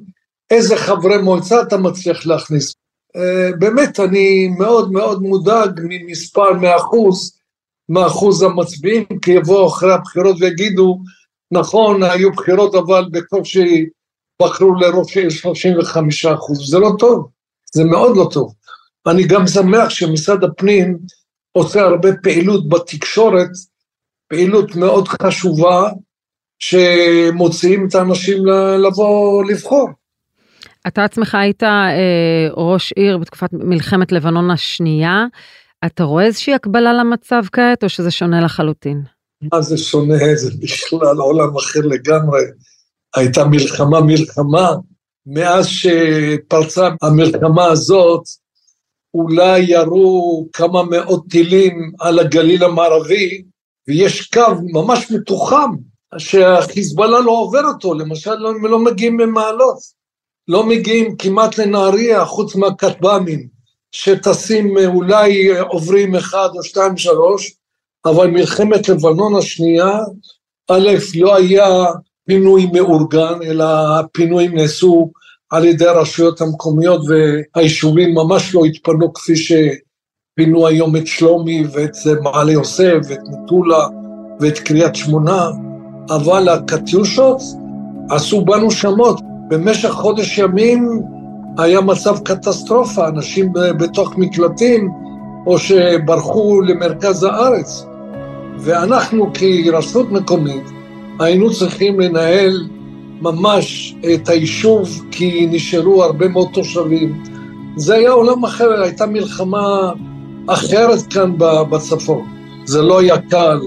איזה 0.51 0.77
חברי 0.77 1.23
מועצה 1.23 1.62
אתה 1.62 1.77
מצליח 1.77 2.27
להכניס. 2.27 2.75
Uh, 3.16 3.57
באמת, 3.59 4.00
אני 4.00 4.49
מאוד 4.59 4.92
מאוד 4.92 5.23
מודאג 5.23 5.81
ממספר 5.85 6.52
מאחוז, 6.52 7.38
מאחוז 7.88 8.42
המצביעים, 8.42 9.04
כי 9.23 9.31
יבואו 9.31 9.69
אחרי 9.69 9.92
הבחירות 9.92 10.37
ויגידו, 10.40 10.99
נכון, 11.52 12.02
היו 12.02 12.33
בחירות, 12.33 12.75
אבל 12.75 13.04
בקושי 13.11 13.87
בחרו 14.42 14.75
לראש 14.75 15.16
עיר 15.16 15.31
35 15.31 16.26
אחוז, 16.26 16.71
זה 16.71 16.78
לא 16.78 16.90
טוב, 16.99 17.28
זה 17.75 17.85
מאוד 17.85 18.16
לא 18.16 18.28
טוב. 18.33 18.54
אני 19.07 19.26
גם 19.26 19.47
שמח 19.47 19.90
שמשרד 19.90 20.45
הפנים 20.45 20.99
עושה 21.52 21.81
הרבה 21.81 22.09
פעילות 22.23 22.69
בתקשורת, 22.69 23.50
פעילות 24.28 24.76
מאוד 24.76 25.09
חשובה, 25.09 25.90
שמוציאים 26.59 27.87
את 27.88 27.95
האנשים 27.95 28.47
לבוא 28.87 29.45
לבחור. 29.45 29.88
אתה 30.87 31.05
עצמך 31.05 31.35
היית 31.35 31.62
אה, 31.62 32.49
ראש 32.57 32.93
עיר 32.93 33.19
בתקופת 33.19 33.49
מלחמת 33.53 34.12
לבנון 34.12 34.51
השנייה, 34.51 35.27
אתה 35.87 36.05
רואה 36.05 36.25
איזושהי 36.25 36.55
הקבלה 36.55 36.93
למצב 36.93 37.43
כעת 37.53 37.85
או 37.85 37.89
שזה 37.89 38.11
שונה 38.11 38.41
לחלוטין? 38.41 39.03
מה 39.53 39.62
זה 39.62 39.79
שונה? 39.79 40.35
זה 40.43 40.51
בכלל 40.61 41.17
עולם 41.17 41.57
אחר 41.57 41.81
לגמרי. 41.81 42.43
הייתה 43.17 43.45
מלחמה 43.45 44.01
מלחמה, 44.01 44.71
מאז 45.27 45.67
שפרצה 45.67 46.89
המלחמה 47.03 47.65
הזאת, 47.65 48.23
אולי 49.15 49.59
ירו 49.61 50.47
כמה 50.53 50.83
מאות 50.83 51.25
טילים 51.31 51.93
על 52.01 52.19
הגליל 52.19 52.65
המערבי, 52.65 53.43
ויש 53.89 54.27
קו 54.27 54.55
ממש 54.73 55.11
מתוחם 55.11 55.71
שהחיזבאללה 56.19 57.21
לא 57.21 57.31
עובר 57.31 57.65
אותו, 57.65 57.95
למשל 57.95 58.47
הם 58.47 58.67
לא 58.67 58.79
מגיעים 58.79 59.17
ממעלות, 59.17 59.79
לא 60.53 60.67
מגיעים 60.67 61.17
כמעט 61.17 61.59
לנהריה 61.59 62.25
חוץ 62.25 62.57
מהכטב"מים 62.57 63.49
שטסים 63.93 64.75
אולי 64.87 65.59
עוברים 65.59 66.15
אחד 66.15 66.49
או 66.55 66.63
שתיים 66.63 66.97
שלוש, 66.97 67.53
אבל 68.05 68.27
מלחמת 68.27 68.89
לבנון 68.89 69.35
השנייה, 69.37 69.99
א', 70.71 70.89
לא 71.15 71.37
היה 71.37 71.85
פינוי 72.27 72.67
מאורגן, 72.73 73.39
אלא 73.43 73.65
הפינויים 73.99 74.55
נעשו 74.55 75.11
על 75.51 75.65
ידי 75.65 75.87
הרשויות 75.87 76.41
המקומיות 76.41 77.01
והיישובים 77.09 78.15
ממש 78.15 78.55
לא 78.55 78.65
התפנו 78.65 79.13
כפי 79.13 79.33
שפינו 79.37 80.67
היום 80.67 80.97
את 80.97 81.07
שלומי 81.07 81.65
ואת 81.73 81.97
מעלה 82.23 82.53
יוסף 82.53 82.99
ואת 83.09 83.21
מטולה 83.31 83.87
ואת 84.41 84.59
קריית 84.59 84.95
שמונה, 84.95 85.51
אבל 86.11 86.49
הקטיושות 86.49 87.39
עשו 88.11 88.45
בנו 88.45 88.71
שמות. 88.71 89.32
במשך 89.53 89.89
חודש 89.89 90.39
ימים 90.39 91.03
היה 91.59 91.81
מצב 91.81 92.19
קטסטרופה, 92.19 93.09
אנשים 93.09 93.53
בתוך 93.53 94.17
מקלטים 94.17 94.91
או 95.47 95.59
שברחו 95.59 96.61
למרכז 96.61 97.25
הארץ. 97.25 97.87
ואנחנו 98.59 99.31
כרשות 99.35 100.13
מקומית 100.13 100.63
היינו 101.21 101.53
צריכים 101.53 102.01
לנהל 102.01 102.69
ממש 103.21 103.95
את 104.15 104.29
היישוב 104.29 105.05
כי 105.11 105.47
נשארו 105.51 106.05
הרבה 106.05 106.29
מאוד 106.29 106.49
תושבים. 106.53 107.23
זה 107.77 107.95
היה 107.95 108.11
עולם 108.11 108.45
אחר, 108.45 108.83
הייתה 108.83 109.07
מלחמה 109.07 109.93
אחרת 110.47 111.13
כאן 111.13 111.33
בצפון. 111.71 112.27
זה 112.65 112.83
לא 112.83 113.01
היה 113.01 113.19
קל 113.19 113.61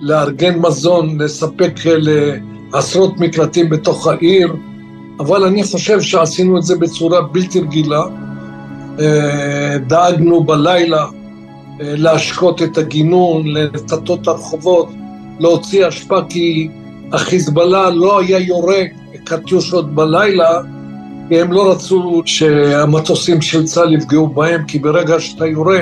לארגן 0.00 0.58
מזון, 0.58 1.20
לספק 1.22 1.72
לעשרות 2.72 3.20
מקלטים 3.20 3.70
בתוך 3.70 4.06
העיר, 4.06 4.52
אבל 5.20 5.44
אני 5.44 5.64
חושב 5.64 6.00
שעשינו 6.00 6.58
את 6.58 6.62
זה 6.62 6.76
בצורה 6.76 7.22
בלתי 7.22 7.60
רגילה. 7.60 8.02
אה, 9.00 9.78
דאגנו 9.86 10.44
בלילה 10.44 11.02
אה, 11.02 11.08
להשקות 11.80 12.62
את 12.62 12.78
הגינון, 12.78 13.46
לטטות 13.46 14.22
את 14.22 14.28
הרחובות, 14.28 14.88
להוציא 15.40 15.88
אשפה 15.88 16.18
כי 16.28 16.68
החיזבאללה 17.12 17.90
לא 17.90 18.20
היה 18.20 18.38
יורה 18.38 18.82
קטיושות 19.24 19.94
בלילה, 19.94 20.60
כי 21.28 21.40
הם 21.40 21.52
לא 21.52 21.70
רצו 21.72 22.22
שהמטוסים 22.24 23.40
של 23.40 23.64
צה"ל 23.64 23.94
יפגעו 23.94 24.26
בהם, 24.26 24.64
כי 24.64 24.78
ברגע 24.78 25.20
שאתה 25.20 25.46
יורה 25.46 25.80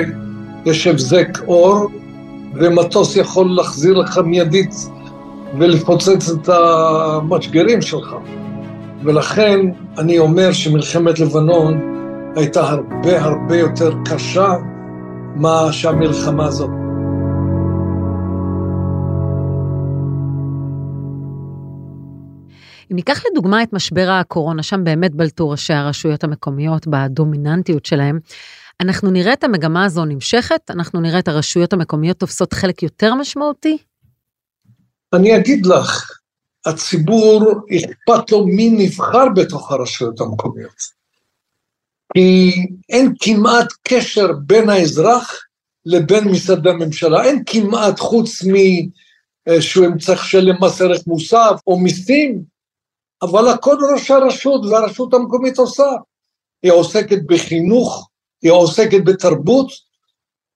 יש 0.66 0.86
הבזק 0.86 1.38
אור, 1.46 1.86
ומטוס 2.54 3.16
יכול 3.16 3.50
להחזיר 3.50 3.92
לך 3.92 4.18
מיידית 4.18 4.74
ולפוצץ 5.58 6.30
את 6.30 6.48
המשגרים 6.48 7.82
שלך. 7.82 8.14
ולכן 9.04 9.60
אני 9.98 10.18
אומר 10.18 10.52
שמלחמת 10.52 11.18
לבנון 11.18 11.80
הייתה 12.36 12.60
הרבה 12.68 13.22
הרבה 13.24 13.56
יותר 13.56 13.92
קשה 14.04 14.52
מה 15.36 15.72
שהמלחמה 15.72 16.46
הזאת. 16.46 16.70
אם 22.90 22.96
ניקח 22.96 23.22
לדוגמה 23.30 23.62
את 23.62 23.72
משבר 23.72 24.10
הקורונה, 24.10 24.62
שם 24.62 24.84
באמת 24.84 25.14
בלטו 25.14 25.50
ראשי 25.50 25.72
הרשויות 25.72 26.24
המקומיות 26.24 26.86
בדומיננטיות 26.86 27.86
שלהם, 27.86 28.18
אנחנו 28.80 29.10
נראה 29.10 29.32
את 29.32 29.44
המגמה 29.44 29.84
הזו 29.84 30.04
נמשכת? 30.04 30.70
אנחנו 30.70 31.00
נראה 31.00 31.18
את 31.18 31.28
הרשויות 31.28 31.72
המקומיות 31.72 32.18
תופסות 32.18 32.52
חלק 32.52 32.82
יותר 32.82 33.14
משמעותי? 33.14 33.78
אני 35.12 35.36
אגיד 35.36 35.66
לך, 35.66 36.18
הציבור 36.66 37.52
אכפת 37.76 38.30
לו 38.30 38.46
מי 38.46 38.70
נבחר 38.70 39.28
בתוך 39.36 39.72
הרשויות 39.72 40.20
המקומיות. 40.20 41.04
כי 42.14 42.52
אין 42.88 43.14
כמעט 43.20 43.72
קשר 43.82 44.26
בין 44.46 44.70
האזרח 44.70 45.44
לבין 45.86 46.24
משרדי 46.24 46.70
הממשלה, 46.70 47.24
אין 47.24 47.42
כמעט 47.46 47.98
חוץ 48.00 48.42
שהוא 49.60 49.86
צריך 50.00 50.20
לשלם 50.20 50.54
מס 50.60 50.80
ערך 50.80 51.06
מוסף 51.06 51.60
או 51.66 51.78
מיסים, 51.78 52.42
אבל 53.22 53.48
הכל 53.48 53.76
ראש 53.92 54.10
הרשות 54.10 54.66
והרשות 54.66 55.14
המקומית 55.14 55.58
עושה. 55.58 55.90
היא 56.62 56.72
עוסקת 56.72 57.18
בחינוך, 57.26 58.08
היא 58.42 58.52
עוסקת 58.52 59.04
בתרבות, 59.04 59.72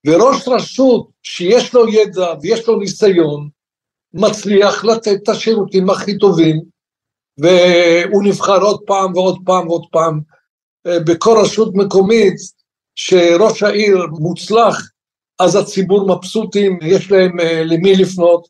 וראש 0.06 0.48
רשות 0.48 1.08
שיש 1.22 1.74
לו 1.74 1.88
ידע 1.88 2.34
ויש 2.42 2.68
לו 2.68 2.78
ניסיון, 2.78 3.48
מצליח 4.14 4.84
לתת 4.84 5.16
את 5.22 5.28
השירותים 5.28 5.90
הכי 5.90 6.18
טובים, 6.18 6.60
והוא 7.38 8.22
נבחר 8.24 8.62
עוד 8.62 8.80
פעם 8.86 9.16
ועוד 9.16 9.38
פעם 9.44 9.68
ועוד 9.68 9.84
פעם. 9.90 10.20
אה, 10.86 11.00
בכל 11.00 11.38
רשות 11.42 11.74
מקומית 11.74 12.36
שראש 12.94 13.62
העיר 13.62 14.06
מוצלח, 14.10 14.90
אז 15.38 15.56
הציבור 15.56 16.16
מבסוטים, 16.16 16.78
יש 16.82 17.10
להם 17.10 17.40
אה, 17.40 17.64
למי 17.64 17.96
לפנות, 17.96 18.48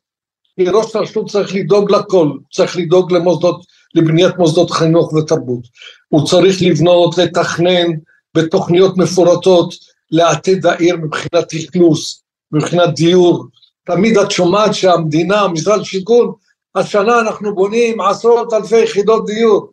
כי 0.57 0.65
ראש 0.69 0.97
הרשות 0.97 1.31
צריך 1.31 1.55
לדאוג 1.55 1.91
לכל, 1.91 2.31
צריך 2.53 2.77
לדאוג 2.77 3.13
למוסדות, 3.13 3.61
לבניית 3.95 4.37
מוסדות 4.39 4.71
חינוך 4.71 5.13
ותרבות. 5.13 5.61
הוא 6.09 6.27
צריך 6.27 6.57
לבנות, 6.63 7.19
לתכנן 7.19 7.87
בתוכניות 8.35 8.97
מפורטות 8.97 9.75
לעתיד 10.11 10.67
העיר 10.67 10.97
מבחינת 10.97 11.55
אכלוס, 11.55 12.23
מבחינת 12.53 12.95
דיור, 12.95 13.47
תמיד 13.89 14.19
את 14.19 14.31
שומעת 14.31 14.75
שהמדינה, 14.75 15.49
משרד 15.49 15.81
השיכון, 15.81 16.33
השנה 16.75 17.21
אנחנו 17.21 17.55
בונים 17.55 18.01
עשרות 18.01 18.53
אלפי 18.53 18.83
יחידות 18.83 19.27
דיור. 19.27 19.71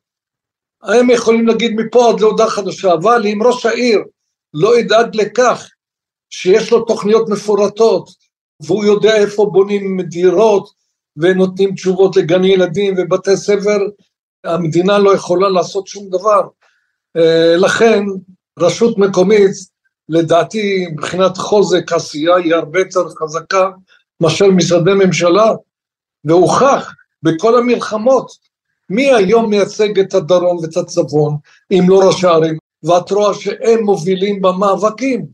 הם 0.84 1.10
יכולים 1.10 1.47
להגיד 1.47 1.75
מפה 1.75 2.10
עד 2.10 2.19
להודעה 2.19 2.49
חדשה, 2.49 2.93
אבל 2.93 3.28
אם 3.28 3.39
ראש 3.43 3.65
העיר 3.65 3.99
לא 4.54 4.80
ידאג 4.80 5.15
לכך 5.15 5.69
שיש 6.30 6.71
לו 6.71 6.86
תוכניות 6.86 7.30
מפורטות, 7.30 8.10
והוא 8.60 8.86
יודע 8.86 9.15
איפה 9.15 9.49
בונים 9.54 10.01
דירות 10.01 10.69
ונותנים 11.17 11.75
תשובות 11.75 12.15
לגני 12.15 12.47
ילדים 12.47 12.93
ובתי 12.97 13.38
ספר, 13.38 13.80
המדינה 14.43 14.97
לא 14.97 15.15
יכולה 15.15 15.49
לעשות 15.49 15.88
שום 15.88 16.10
דבר. 16.10 16.41
אה, 17.17 17.56
לכן 17.58 18.04
רשות 18.60 18.97
מקומית, 18.97 19.51
לדעתי 20.10 20.88
מבחינת 20.91 21.38
חוזק 21.38 21.93
עשייה 21.93 22.36
היא 22.36 22.56
הרבה 22.56 22.80
יותר 22.80 23.10
חזקה 23.10 23.69
מאשר 24.21 24.45
משרדי 24.51 24.93
ממשלה, 25.06 25.51
והוכח 26.25 26.93
בכל 27.23 27.58
המלחמות, 27.58 28.28
מי 28.89 29.13
היום 29.13 29.49
מייצג 29.49 29.99
את 29.99 30.13
הדרום 30.13 30.58
ואת 30.58 30.78
הצפון, 30.78 31.38
אם 31.71 31.84
לא 31.89 31.99
ראשי 32.08 32.28
הערים, 32.28 32.58
ואת 32.84 33.12
רואה 33.12 33.34
שהם 33.34 33.84
מובילים 33.84 34.41
במאבקים, 34.41 35.25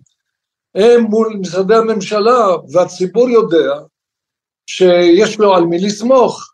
הם 0.75 1.01
מול 1.01 1.37
משרדי 1.39 1.75
הממשלה, 1.75 2.45
והציבור 2.71 3.29
יודע 3.29 3.79
שיש 4.67 5.39
לו 5.39 5.55
על 5.55 5.63
מי 5.63 5.79
לסמוך. 5.79 6.51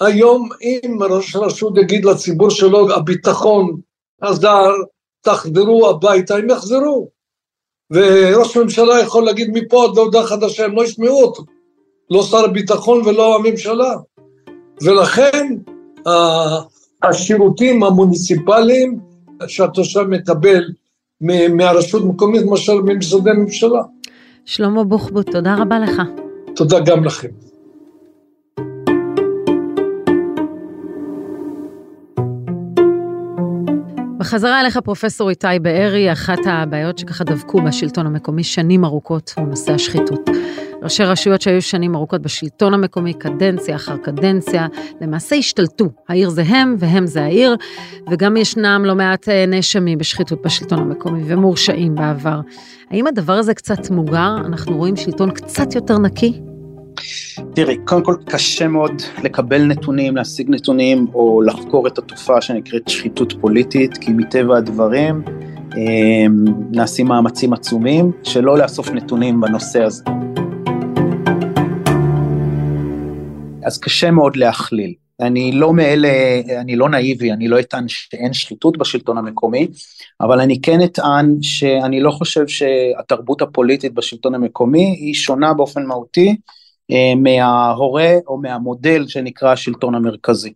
היום 0.00 0.48
אם 0.62 0.98
ראש 1.10 1.36
הרשות 1.36 1.78
יגיד 1.78 2.04
לציבור 2.04 2.50
שלו, 2.50 2.94
הביטחון 2.94 3.80
עזר, 4.20 4.70
תחזרו 5.20 5.90
הביתה, 5.90 6.36
הם 6.36 6.50
יחזרו. 6.50 7.10
וראש 7.90 8.56
הממשלה 8.56 9.00
יכול 9.00 9.24
להגיד 9.24 9.50
מפה 9.52 9.84
עד 9.84 9.90
להודעה 9.96 10.26
חדשה, 10.26 10.64
הם 10.64 10.72
לא 10.72 10.84
ישמעו 10.84 11.22
אותו, 11.22 11.42
לא 12.10 12.22
שר 12.22 12.44
הביטחון 12.44 13.02
ולא 13.06 13.36
הממשלה. 13.36 13.94
ולכן 14.82 15.56
השירותים 17.02 17.82
המוניציפליים 17.82 18.98
שהתושב 19.46 20.00
מקבל 20.00 20.64
מהרשות 21.50 22.02
המקומית, 22.02 22.42
למשל 22.42 22.72
ממשרדי 22.72 23.30
הממשלה. 23.30 23.82
שלמה 24.44 24.84
בוחבוט, 24.84 25.30
תודה 25.30 25.56
רבה 25.58 25.78
לך. 25.78 26.02
תודה 26.56 26.80
גם 26.80 27.04
לכם. 27.04 27.45
בחזרה 34.26 34.60
אליך 34.60 34.78
פרופסור 34.78 35.30
איתי 35.30 35.46
בארי, 35.62 36.12
אחת 36.12 36.38
הבעיות 36.46 36.98
שככה 36.98 37.24
דבקו 37.24 37.62
בשלטון 37.62 38.06
המקומי 38.06 38.44
שנים 38.44 38.84
ארוכות 38.84 39.34
הוא 39.36 39.48
נושא 39.48 39.72
השחיתות. 39.72 40.30
ראשי 40.82 41.02
רשויות 41.02 41.42
שהיו 41.42 41.62
שנים 41.62 41.94
ארוכות 41.94 42.22
בשלטון 42.22 42.74
המקומי, 42.74 43.14
קדנציה 43.14 43.76
אחר 43.76 43.96
קדנציה, 43.96 44.66
למעשה 45.00 45.36
השתלטו. 45.36 45.84
העיר 46.08 46.30
זה 46.30 46.42
הם 46.42 46.76
והם 46.78 47.06
זה 47.06 47.22
העיר, 47.22 47.56
וגם 48.10 48.36
ישנם 48.36 48.82
לא 48.84 48.94
מעט 48.94 49.28
אה, 49.28 49.46
נאשמים 49.46 49.98
בשחיתות 49.98 50.42
בשלטון 50.44 50.78
המקומי 50.78 51.22
ומורשעים 51.26 51.94
בעבר. 51.94 52.40
האם 52.90 53.06
הדבר 53.06 53.32
הזה 53.32 53.54
קצת 53.54 53.90
מוגר? 53.90 54.36
אנחנו 54.46 54.76
רואים 54.76 54.96
שלטון 54.96 55.30
קצת 55.30 55.74
יותר 55.74 55.98
נקי? 55.98 56.40
תראי, 57.54 57.76
קודם 57.84 58.04
כל 58.04 58.16
קשה 58.24 58.68
מאוד 58.68 58.92
לקבל 59.24 59.62
נתונים, 59.62 60.16
להשיג 60.16 60.50
נתונים 60.50 61.06
או 61.14 61.42
לחקור 61.42 61.86
את 61.86 61.98
התופעה 61.98 62.40
שנקראת 62.40 62.88
שחיתות 62.88 63.32
פוליטית, 63.40 63.98
כי 63.98 64.12
מטבע 64.12 64.56
הדברים 64.56 65.22
אה, 65.76 66.26
נעשים 66.72 67.06
מאמצים 67.06 67.52
עצומים 67.52 68.12
שלא 68.22 68.58
לאסוף 68.58 68.90
נתונים 68.90 69.40
בנושא 69.40 69.82
הזה. 69.82 70.04
אז 73.64 73.78
קשה 73.78 74.10
מאוד 74.10 74.36
להכליל. 74.36 74.94
אני 75.20 75.52
לא 75.52 75.72
מאלה, 75.72 76.08
אני 76.60 76.76
לא 76.76 76.88
נאיבי, 76.88 77.32
אני 77.32 77.48
לא 77.48 77.60
אטען 77.60 77.88
שאין 77.88 78.32
שחיתות 78.32 78.76
בשלטון 78.76 79.18
המקומי, 79.18 79.68
אבל 80.20 80.40
אני 80.40 80.60
כן 80.60 80.80
אטען 80.80 81.36
שאני 81.42 82.00
לא 82.00 82.10
חושב 82.10 82.48
שהתרבות 82.48 83.42
הפוליטית 83.42 83.94
בשלטון 83.94 84.34
המקומי 84.34 84.84
היא 84.84 85.14
שונה 85.14 85.54
באופן 85.54 85.86
מהותי 85.86 86.36
מההורה 87.16 88.14
או 88.26 88.38
מהמודל 88.38 89.08
שנקרא 89.08 89.52
השלטון 89.52 89.94
המרכזי. 89.94 90.52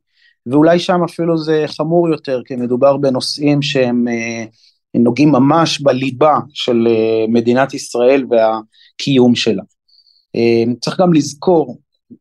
ואולי 0.47 0.79
שם 0.79 1.01
אפילו 1.05 1.39
זה 1.39 1.65
חמור 1.67 2.09
יותר, 2.09 2.41
כי 2.45 2.57
מדובר 2.57 2.97
בנושאים 2.97 3.63
שהם 3.63 4.09
אה, 4.09 4.45
נוגעים 4.95 5.29
ממש 5.29 5.81
בליבה 5.81 6.39
של 6.53 6.87
אה, 6.91 7.25
מדינת 7.29 7.75
ישראל 7.75 8.25
והקיום 8.31 9.35
שלה. 9.35 9.63
צריך 10.81 11.01
גם 11.01 11.13
לזכור 11.13 11.79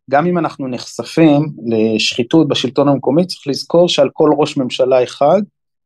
גם 0.10 0.26
אם 0.28 0.38
אנחנו 0.38 0.68
נחשפים 0.68 1.50
לשחיתות 1.66 2.48
בשלטון 2.48 2.88
המקומי, 2.88 3.26
צריך 3.26 3.48
לזכור 3.48 3.90
שעל 3.90 4.10
כל 4.14 4.30
ראש 4.38 4.58
ממשלה 4.58 5.04
אחד 5.04 5.42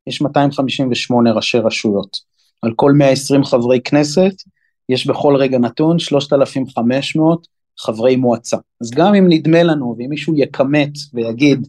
יש 0.07 0.21
258 0.21 1.31
ראשי 1.31 1.57
רשויות. 1.57 2.17
על 2.62 2.73
כל 2.75 2.91
120 2.91 3.43
חברי 3.43 3.81
כנסת 3.81 4.33
יש 4.89 5.07
בכל 5.07 5.36
רגע 5.36 5.57
נתון 5.57 5.99
3,500 5.99 7.47
חברי 7.79 8.15
מועצה. 8.15 8.57
אז 8.81 8.91
גם 8.91 9.15
אם 9.15 9.25
נדמה 9.29 9.63
לנו, 9.63 9.95
ואם 9.97 10.09
מישהו 10.09 10.33
יכמת 10.38 10.91
ויגיד 11.13 11.67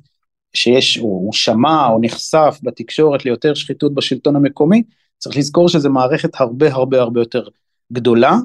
שיש, 0.55 0.97
הוא, 0.97 1.25
הוא 1.25 1.33
שמע 1.33 1.89
או 1.89 1.99
נחשף 2.01 2.59
בתקשורת 2.63 3.25
ליותר 3.25 3.55
שחיתות 3.55 3.95
בשלטון 3.95 4.37
המקומי, 4.37 4.83
צריך 5.19 5.37
לזכור 5.37 5.69
שזו 5.69 5.91
מערכת 5.91 6.41
הרבה 6.41 6.73
הרבה 6.73 7.01
הרבה 7.01 7.21
יותר 7.21 7.49
גדולה, 7.93 8.37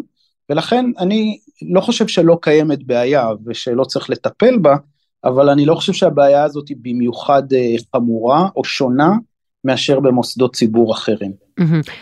ולכן 0.50 0.86
אני 1.00 1.40
לא 1.62 1.82
חושב 1.82 2.08
שלא 2.08 2.38
קיימת 2.42 2.84
בעיה 2.84 3.30
ושלא 3.46 3.84
צריך 3.84 4.10
לטפל 4.10 4.58
בה, 4.58 4.76
אבל 5.24 5.50
אני 5.50 5.66
לא 5.66 5.76
חושב 5.76 5.94
שהבעיה 5.94 6.44
הזאת 6.44 6.70
היא 6.70 6.78
במיוחד 6.82 7.54
אה, 7.54 7.76
חמורה 7.96 8.50
או 8.56 8.64
שונה 8.64 9.12
מאשר 9.64 10.00
במוסדות 10.00 10.56
ציבור 10.56 10.94
אחרים. 10.94 11.32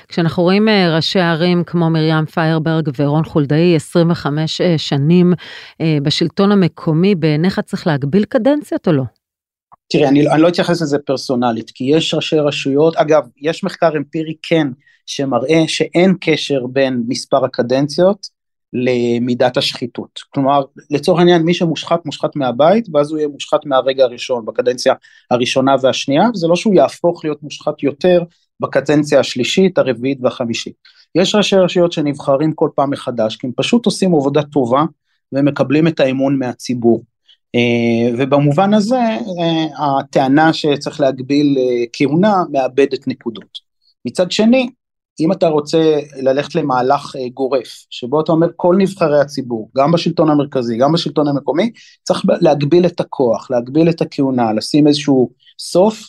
כשאנחנו 0.08 0.44
רואים 0.44 0.70
אה, 0.70 0.96
ראשי 0.96 1.20
ערים 1.20 1.64
כמו 1.64 1.90
מרים 1.90 2.26
פיירברג 2.26 2.90
ורון 3.00 3.24
חולדאי 3.24 3.76
25 3.76 4.62
אה, 4.62 4.78
שנים 4.78 5.34
בשלטון 6.04 6.52
המקומי, 6.52 7.16
בעיניך 7.16 7.60
צריך 7.60 7.88
להגביל 7.88 8.26
קדנציות 8.26 8.88
או 8.88 8.94
לא? 8.94 9.04
תראי, 9.90 10.08
אני, 10.08 10.32
אני 10.32 10.42
לא 10.42 10.48
אתייחס 10.48 10.82
לזה 10.82 10.98
פרסונלית, 11.00 11.72
כי 11.74 11.84
יש 11.84 12.14
ראשי 12.14 12.40
רשויות, 12.40 12.96
אגב, 12.96 13.24
יש 13.42 13.64
מחקר 13.64 13.98
אמפירי 13.98 14.36
כן, 14.42 14.68
שמראה 15.06 15.64
שאין 15.68 16.14
קשר 16.22 16.68
בין 16.68 17.04
מספר 17.08 17.46
הקדנציות 17.46 18.28
למידת 18.74 19.58
השחיתות. 19.58 20.20
כלומר, 20.30 20.62
לצורך 20.90 21.20
העניין, 21.20 21.42
מי 21.42 21.54
שמושחת, 21.54 22.06
מושחת 22.06 22.36
מהבית, 22.36 22.88
ואז 22.94 23.12
הוא 23.12 23.18
יהיה 23.18 23.28
מושחת 23.28 23.66
מהרגע 23.66 24.04
הראשון, 24.04 24.46
בקדנציה 24.46 24.94
הראשונה 25.32 25.76
והשנייה, 25.82 26.24
וזה 26.34 26.48
לא 26.48 26.56
שהוא 26.56 26.76
יהפוך 26.76 27.26
להיות 27.26 27.44
מושחת 27.44 27.84
יותר 27.84 28.24
בקדנציה 28.60 29.20
השלישית, 29.20 29.78
הרביעית 29.78 30.18
והחמישית. 30.22 30.74
יש 31.16 31.36
ראשי 31.36 31.56
רשויות 31.56 31.92
שנבחרים 31.92 32.54
כל 32.54 32.70
פעם 32.76 32.90
מחדש, 32.90 33.36
כי 33.36 33.48
הם 33.48 33.54
פשוט 33.56 33.86
עושים 33.86 34.16
עבודה 34.16 34.44
טובה, 34.44 34.84
ומקבלים 35.32 35.88
את 35.88 36.00
האמון 36.00 36.40
מהציבור. 36.40 37.04
אה, 37.56 38.16
ובמובן 38.18 38.74
הזה, 38.74 39.00
אה, 39.40 40.00
הטענה 40.00 40.54
שצריך 40.54 41.02
להגביל 41.02 41.58
אה, 41.60 41.84
כהונה 41.94 42.44
מאבדת 42.52 43.08
נקודות. 43.08 43.68
מצד 44.06 44.32
שני, 44.32 44.70
אם 45.20 45.32
אתה 45.32 45.48
רוצה 45.48 46.00
ללכת 46.22 46.56
למהלך 46.56 47.16
גורף, 47.34 47.86
שבו 47.90 48.22
אתה 48.22 48.32
אומר 48.32 48.48
כל 48.56 48.76
נבחרי 48.78 49.22
הציבור, 49.22 49.70
גם 49.78 49.92
בשלטון 49.92 50.30
המרכזי, 50.30 50.78
גם 50.78 50.94
בשלטון 50.94 51.28
המקומי, 51.28 51.72
צריך 52.04 52.26
להגביל 52.42 52.86
את 52.86 53.00
הכוח, 53.00 53.52
להגביל 53.52 53.90
את 53.90 54.02
הכהונה, 54.02 54.54
לשים 54.54 54.88
איזשהו 54.88 55.30
סוף, 55.60 56.04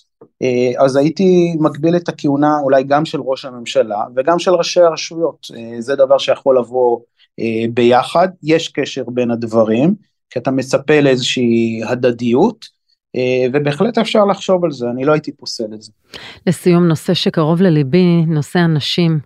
אז 0.78 0.96
הייתי 0.96 1.56
מגביל 1.60 1.96
את 1.96 2.08
הכהונה 2.08 2.58
אולי 2.62 2.84
גם 2.84 3.04
של 3.04 3.20
ראש 3.20 3.44
הממשלה 3.44 4.04
וגם 4.16 4.38
של 4.38 4.50
ראשי 4.54 4.80
הרשויות, 4.80 5.46
אה, 5.56 5.80
זה 5.80 5.96
דבר 5.96 6.18
שיכול 6.18 6.58
לבוא 6.58 7.00
ביחד, 7.74 8.28
יש 8.42 8.68
קשר 8.68 9.04
בין 9.06 9.30
הדברים, 9.30 9.94
כי 10.30 10.38
אתה 10.38 10.50
מצפה 10.50 11.00
לאיזושהי 11.00 11.80
הדדיות, 11.84 12.64
אה, 12.64 12.77
ובהחלט 13.52 13.98
אפשר 13.98 14.24
לחשוב 14.24 14.64
על 14.64 14.70
זה, 14.70 14.86
אני 14.90 15.04
לא 15.04 15.12
הייתי 15.12 15.32
פוסל 15.32 15.74
את 15.74 15.82
זה. 15.82 15.92
לסיום, 16.46 16.88
נושא 16.88 17.14
שקרוב 17.14 17.62
לליבי, 17.62 18.24
נושא 18.26 18.58
הנשים. 18.58 19.18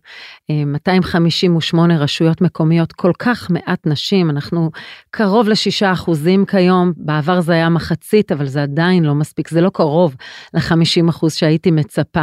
258 0.50 1.94
אה, 1.94 2.00
רשויות 2.00 2.40
מקומיות, 2.40 2.92
כל 2.92 3.12
כך 3.18 3.50
מעט 3.50 3.86
נשים, 3.86 4.30
אנחנו 4.30 4.70
קרוב 5.10 5.48
לשישה 5.48 5.92
אחוזים 5.92 6.44
כיום, 6.46 6.92
בעבר 6.96 7.40
זה 7.40 7.52
היה 7.52 7.68
מחצית, 7.68 8.32
אבל 8.32 8.46
זה 8.46 8.62
עדיין 8.62 9.04
לא 9.04 9.14
מספיק, 9.14 9.48
זה 9.48 9.60
לא 9.60 9.70
קרוב 9.70 10.16
ל-50 10.54 11.10
אחוז 11.10 11.34
שהייתי 11.34 11.70
מצפה. 11.70 12.22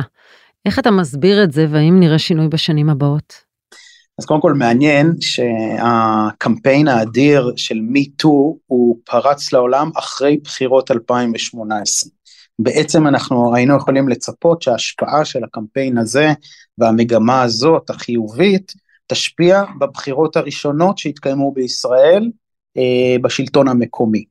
איך 0.66 0.80
אתה 0.80 0.92
מסביר 0.92 1.44
את 1.44 1.52
זה, 1.52 1.66
והאם 1.70 2.00
נראה 2.00 2.20
שינוי 2.20 2.48
בשנים 2.48 2.90
הבאות? 2.90 3.49
אז 4.20 4.26
קודם 4.26 4.42
כל 4.42 4.54
מעניין 4.54 5.16
שהקמפיין 5.22 6.88
האדיר 6.88 7.54
של 7.56 7.76
MeToo 7.94 8.58
הוא 8.68 8.98
פרץ 9.06 9.54
לעולם 9.54 9.92
אחרי 9.98 10.38
בחירות 10.44 10.92
2018. 10.92 12.12
בעצם 12.60 13.08
אנחנו 13.08 13.56
היינו 13.56 13.78
יכולים 13.78 14.10
לצפות 14.10 14.62
שההשפעה 14.62 15.26
של 15.26 15.44
הקמפיין 15.44 15.98
הזה 15.98 16.34
והמגמה 16.78 17.42
הזאת 17.42 17.90
החיובית 17.90 18.74
תשפיע 19.08 19.64
בבחירות 19.80 20.38
הראשונות 20.38 20.98
שהתקיימו 20.98 21.52
בישראל 21.52 22.32
אה, 22.78 23.16
בשלטון 23.22 23.68
המקומי. 23.68 24.24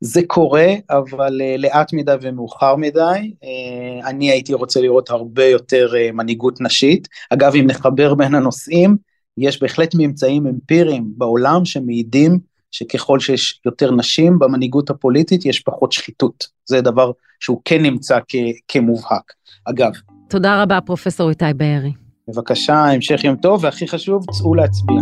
זה 0.00 0.20
קורה, 0.26 0.74
אבל 0.90 1.40
אה, 1.42 1.56
לאט 1.58 1.92
מדי 1.92 2.14
ומאוחר 2.20 2.76
מדי. 2.76 3.34
אה, 3.44 4.08
אני 4.08 4.30
הייתי 4.30 4.54
רוצה 4.54 4.80
לראות 4.80 5.10
הרבה 5.10 5.44
יותר 5.44 5.92
אה, 5.96 6.12
מנהיגות 6.12 6.60
נשית. 6.60 7.08
אגב, 7.30 7.54
אם 7.54 7.66
נחבר 7.66 8.14
בין 8.14 8.34
הנושאים, 8.34 8.96
יש 9.38 9.62
בהחלט 9.62 9.94
ממצאים 9.94 10.46
אמפיריים 10.46 11.12
בעולם 11.16 11.64
שמעידים 11.64 12.38
שככל 12.70 13.20
שיש 13.20 13.60
יותר 13.66 13.90
נשים 13.90 14.38
במנהיגות 14.38 14.90
הפוליטית 14.90 15.46
יש 15.46 15.60
פחות 15.60 15.92
שחיתות. 15.92 16.46
זה 16.64 16.80
דבר 16.80 17.10
שהוא 17.40 17.60
כן 17.64 17.82
נמצא 17.82 18.18
כ- 18.28 18.34
כמובהק. 18.68 19.32
אגב. 19.64 19.90
תודה 20.28 20.62
רבה 20.62 20.80
פרופסור 20.80 21.30
איתי 21.30 21.44
בארי. 21.56 21.92
בבקשה, 22.28 22.84
המשך 22.84 23.24
יום 23.24 23.36
טוב, 23.36 23.64
והכי 23.64 23.88
חשוב, 23.88 24.24
צאו 24.30 24.54
להצביע. 24.54 25.00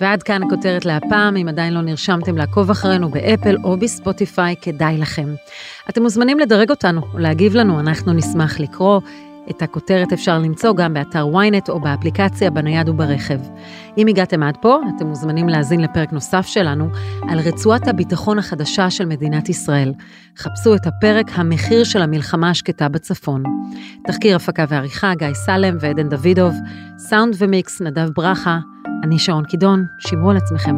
ועד 0.00 0.22
כאן 0.22 0.42
הכותרת 0.42 0.84
להפעם, 0.84 1.36
אם 1.36 1.48
עדיין 1.48 1.74
לא 1.74 1.80
נרשמתם 1.80 2.36
לעקוב 2.36 2.70
אחרינו 2.70 3.08
באפל 3.08 3.56
או 3.64 3.76
בספוטיפיי, 3.76 4.54
כדאי 4.62 4.98
לכם. 4.98 5.34
אתם 5.88 6.02
מוזמנים 6.02 6.38
לדרג 6.38 6.70
אותנו 6.70 7.00
או 7.12 7.18
להגיב 7.18 7.54
לנו, 7.54 7.80
אנחנו 7.80 8.12
נשמח 8.12 8.60
לקרוא. 8.60 9.00
את 9.50 9.62
הכותרת 9.62 10.12
אפשר 10.12 10.38
למצוא 10.38 10.74
גם 10.74 10.94
באתר 10.94 11.26
ynet 11.26 11.68
או 11.68 11.80
באפליקציה 11.80 12.50
בנייד 12.50 12.88
וברכב. 12.88 13.38
אם 13.98 14.06
הגעתם 14.06 14.42
עד 14.42 14.56
פה, 14.56 14.78
אתם 14.96 15.06
מוזמנים 15.06 15.48
להאזין 15.48 15.80
לפרק 15.80 16.12
נוסף 16.12 16.46
שלנו 16.46 16.88
על 17.28 17.38
רצועת 17.40 17.88
הביטחון 17.88 18.38
החדשה 18.38 18.90
של 18.90 19.04
מדינת 19.04 19.48
ישראל. 19.48 19.92
חפשו 20.38 20.74
את 20.74 20.86
הפרק 20.86 21.26
המחיר 21.34 21.84
של 21.84 22.02
המלחמה 22.02 22.50
השקטה 22.50 22.88
בצפון. 22.88 23.42
תחקיר 24.04 24.36
הפקה 24.36 24.64
ועריכה 24.68 25.14
גיא 25.14 25.34
סלם 25.34 25.76
ועדן 25.80 26.08
דוידוב, 26.08 26.54
סאונד 26.98 27.34
ומיקס 27.38 27.80
נדב 27.80 28.10
ברכה, 28.10 28.58
אני 29.02 29.18
שרון 29.18 29.44
קידון, 29.44 29.86
שמרו 29.98 30.30
על 30.30 30.36
עצמכם. 30.36 30.76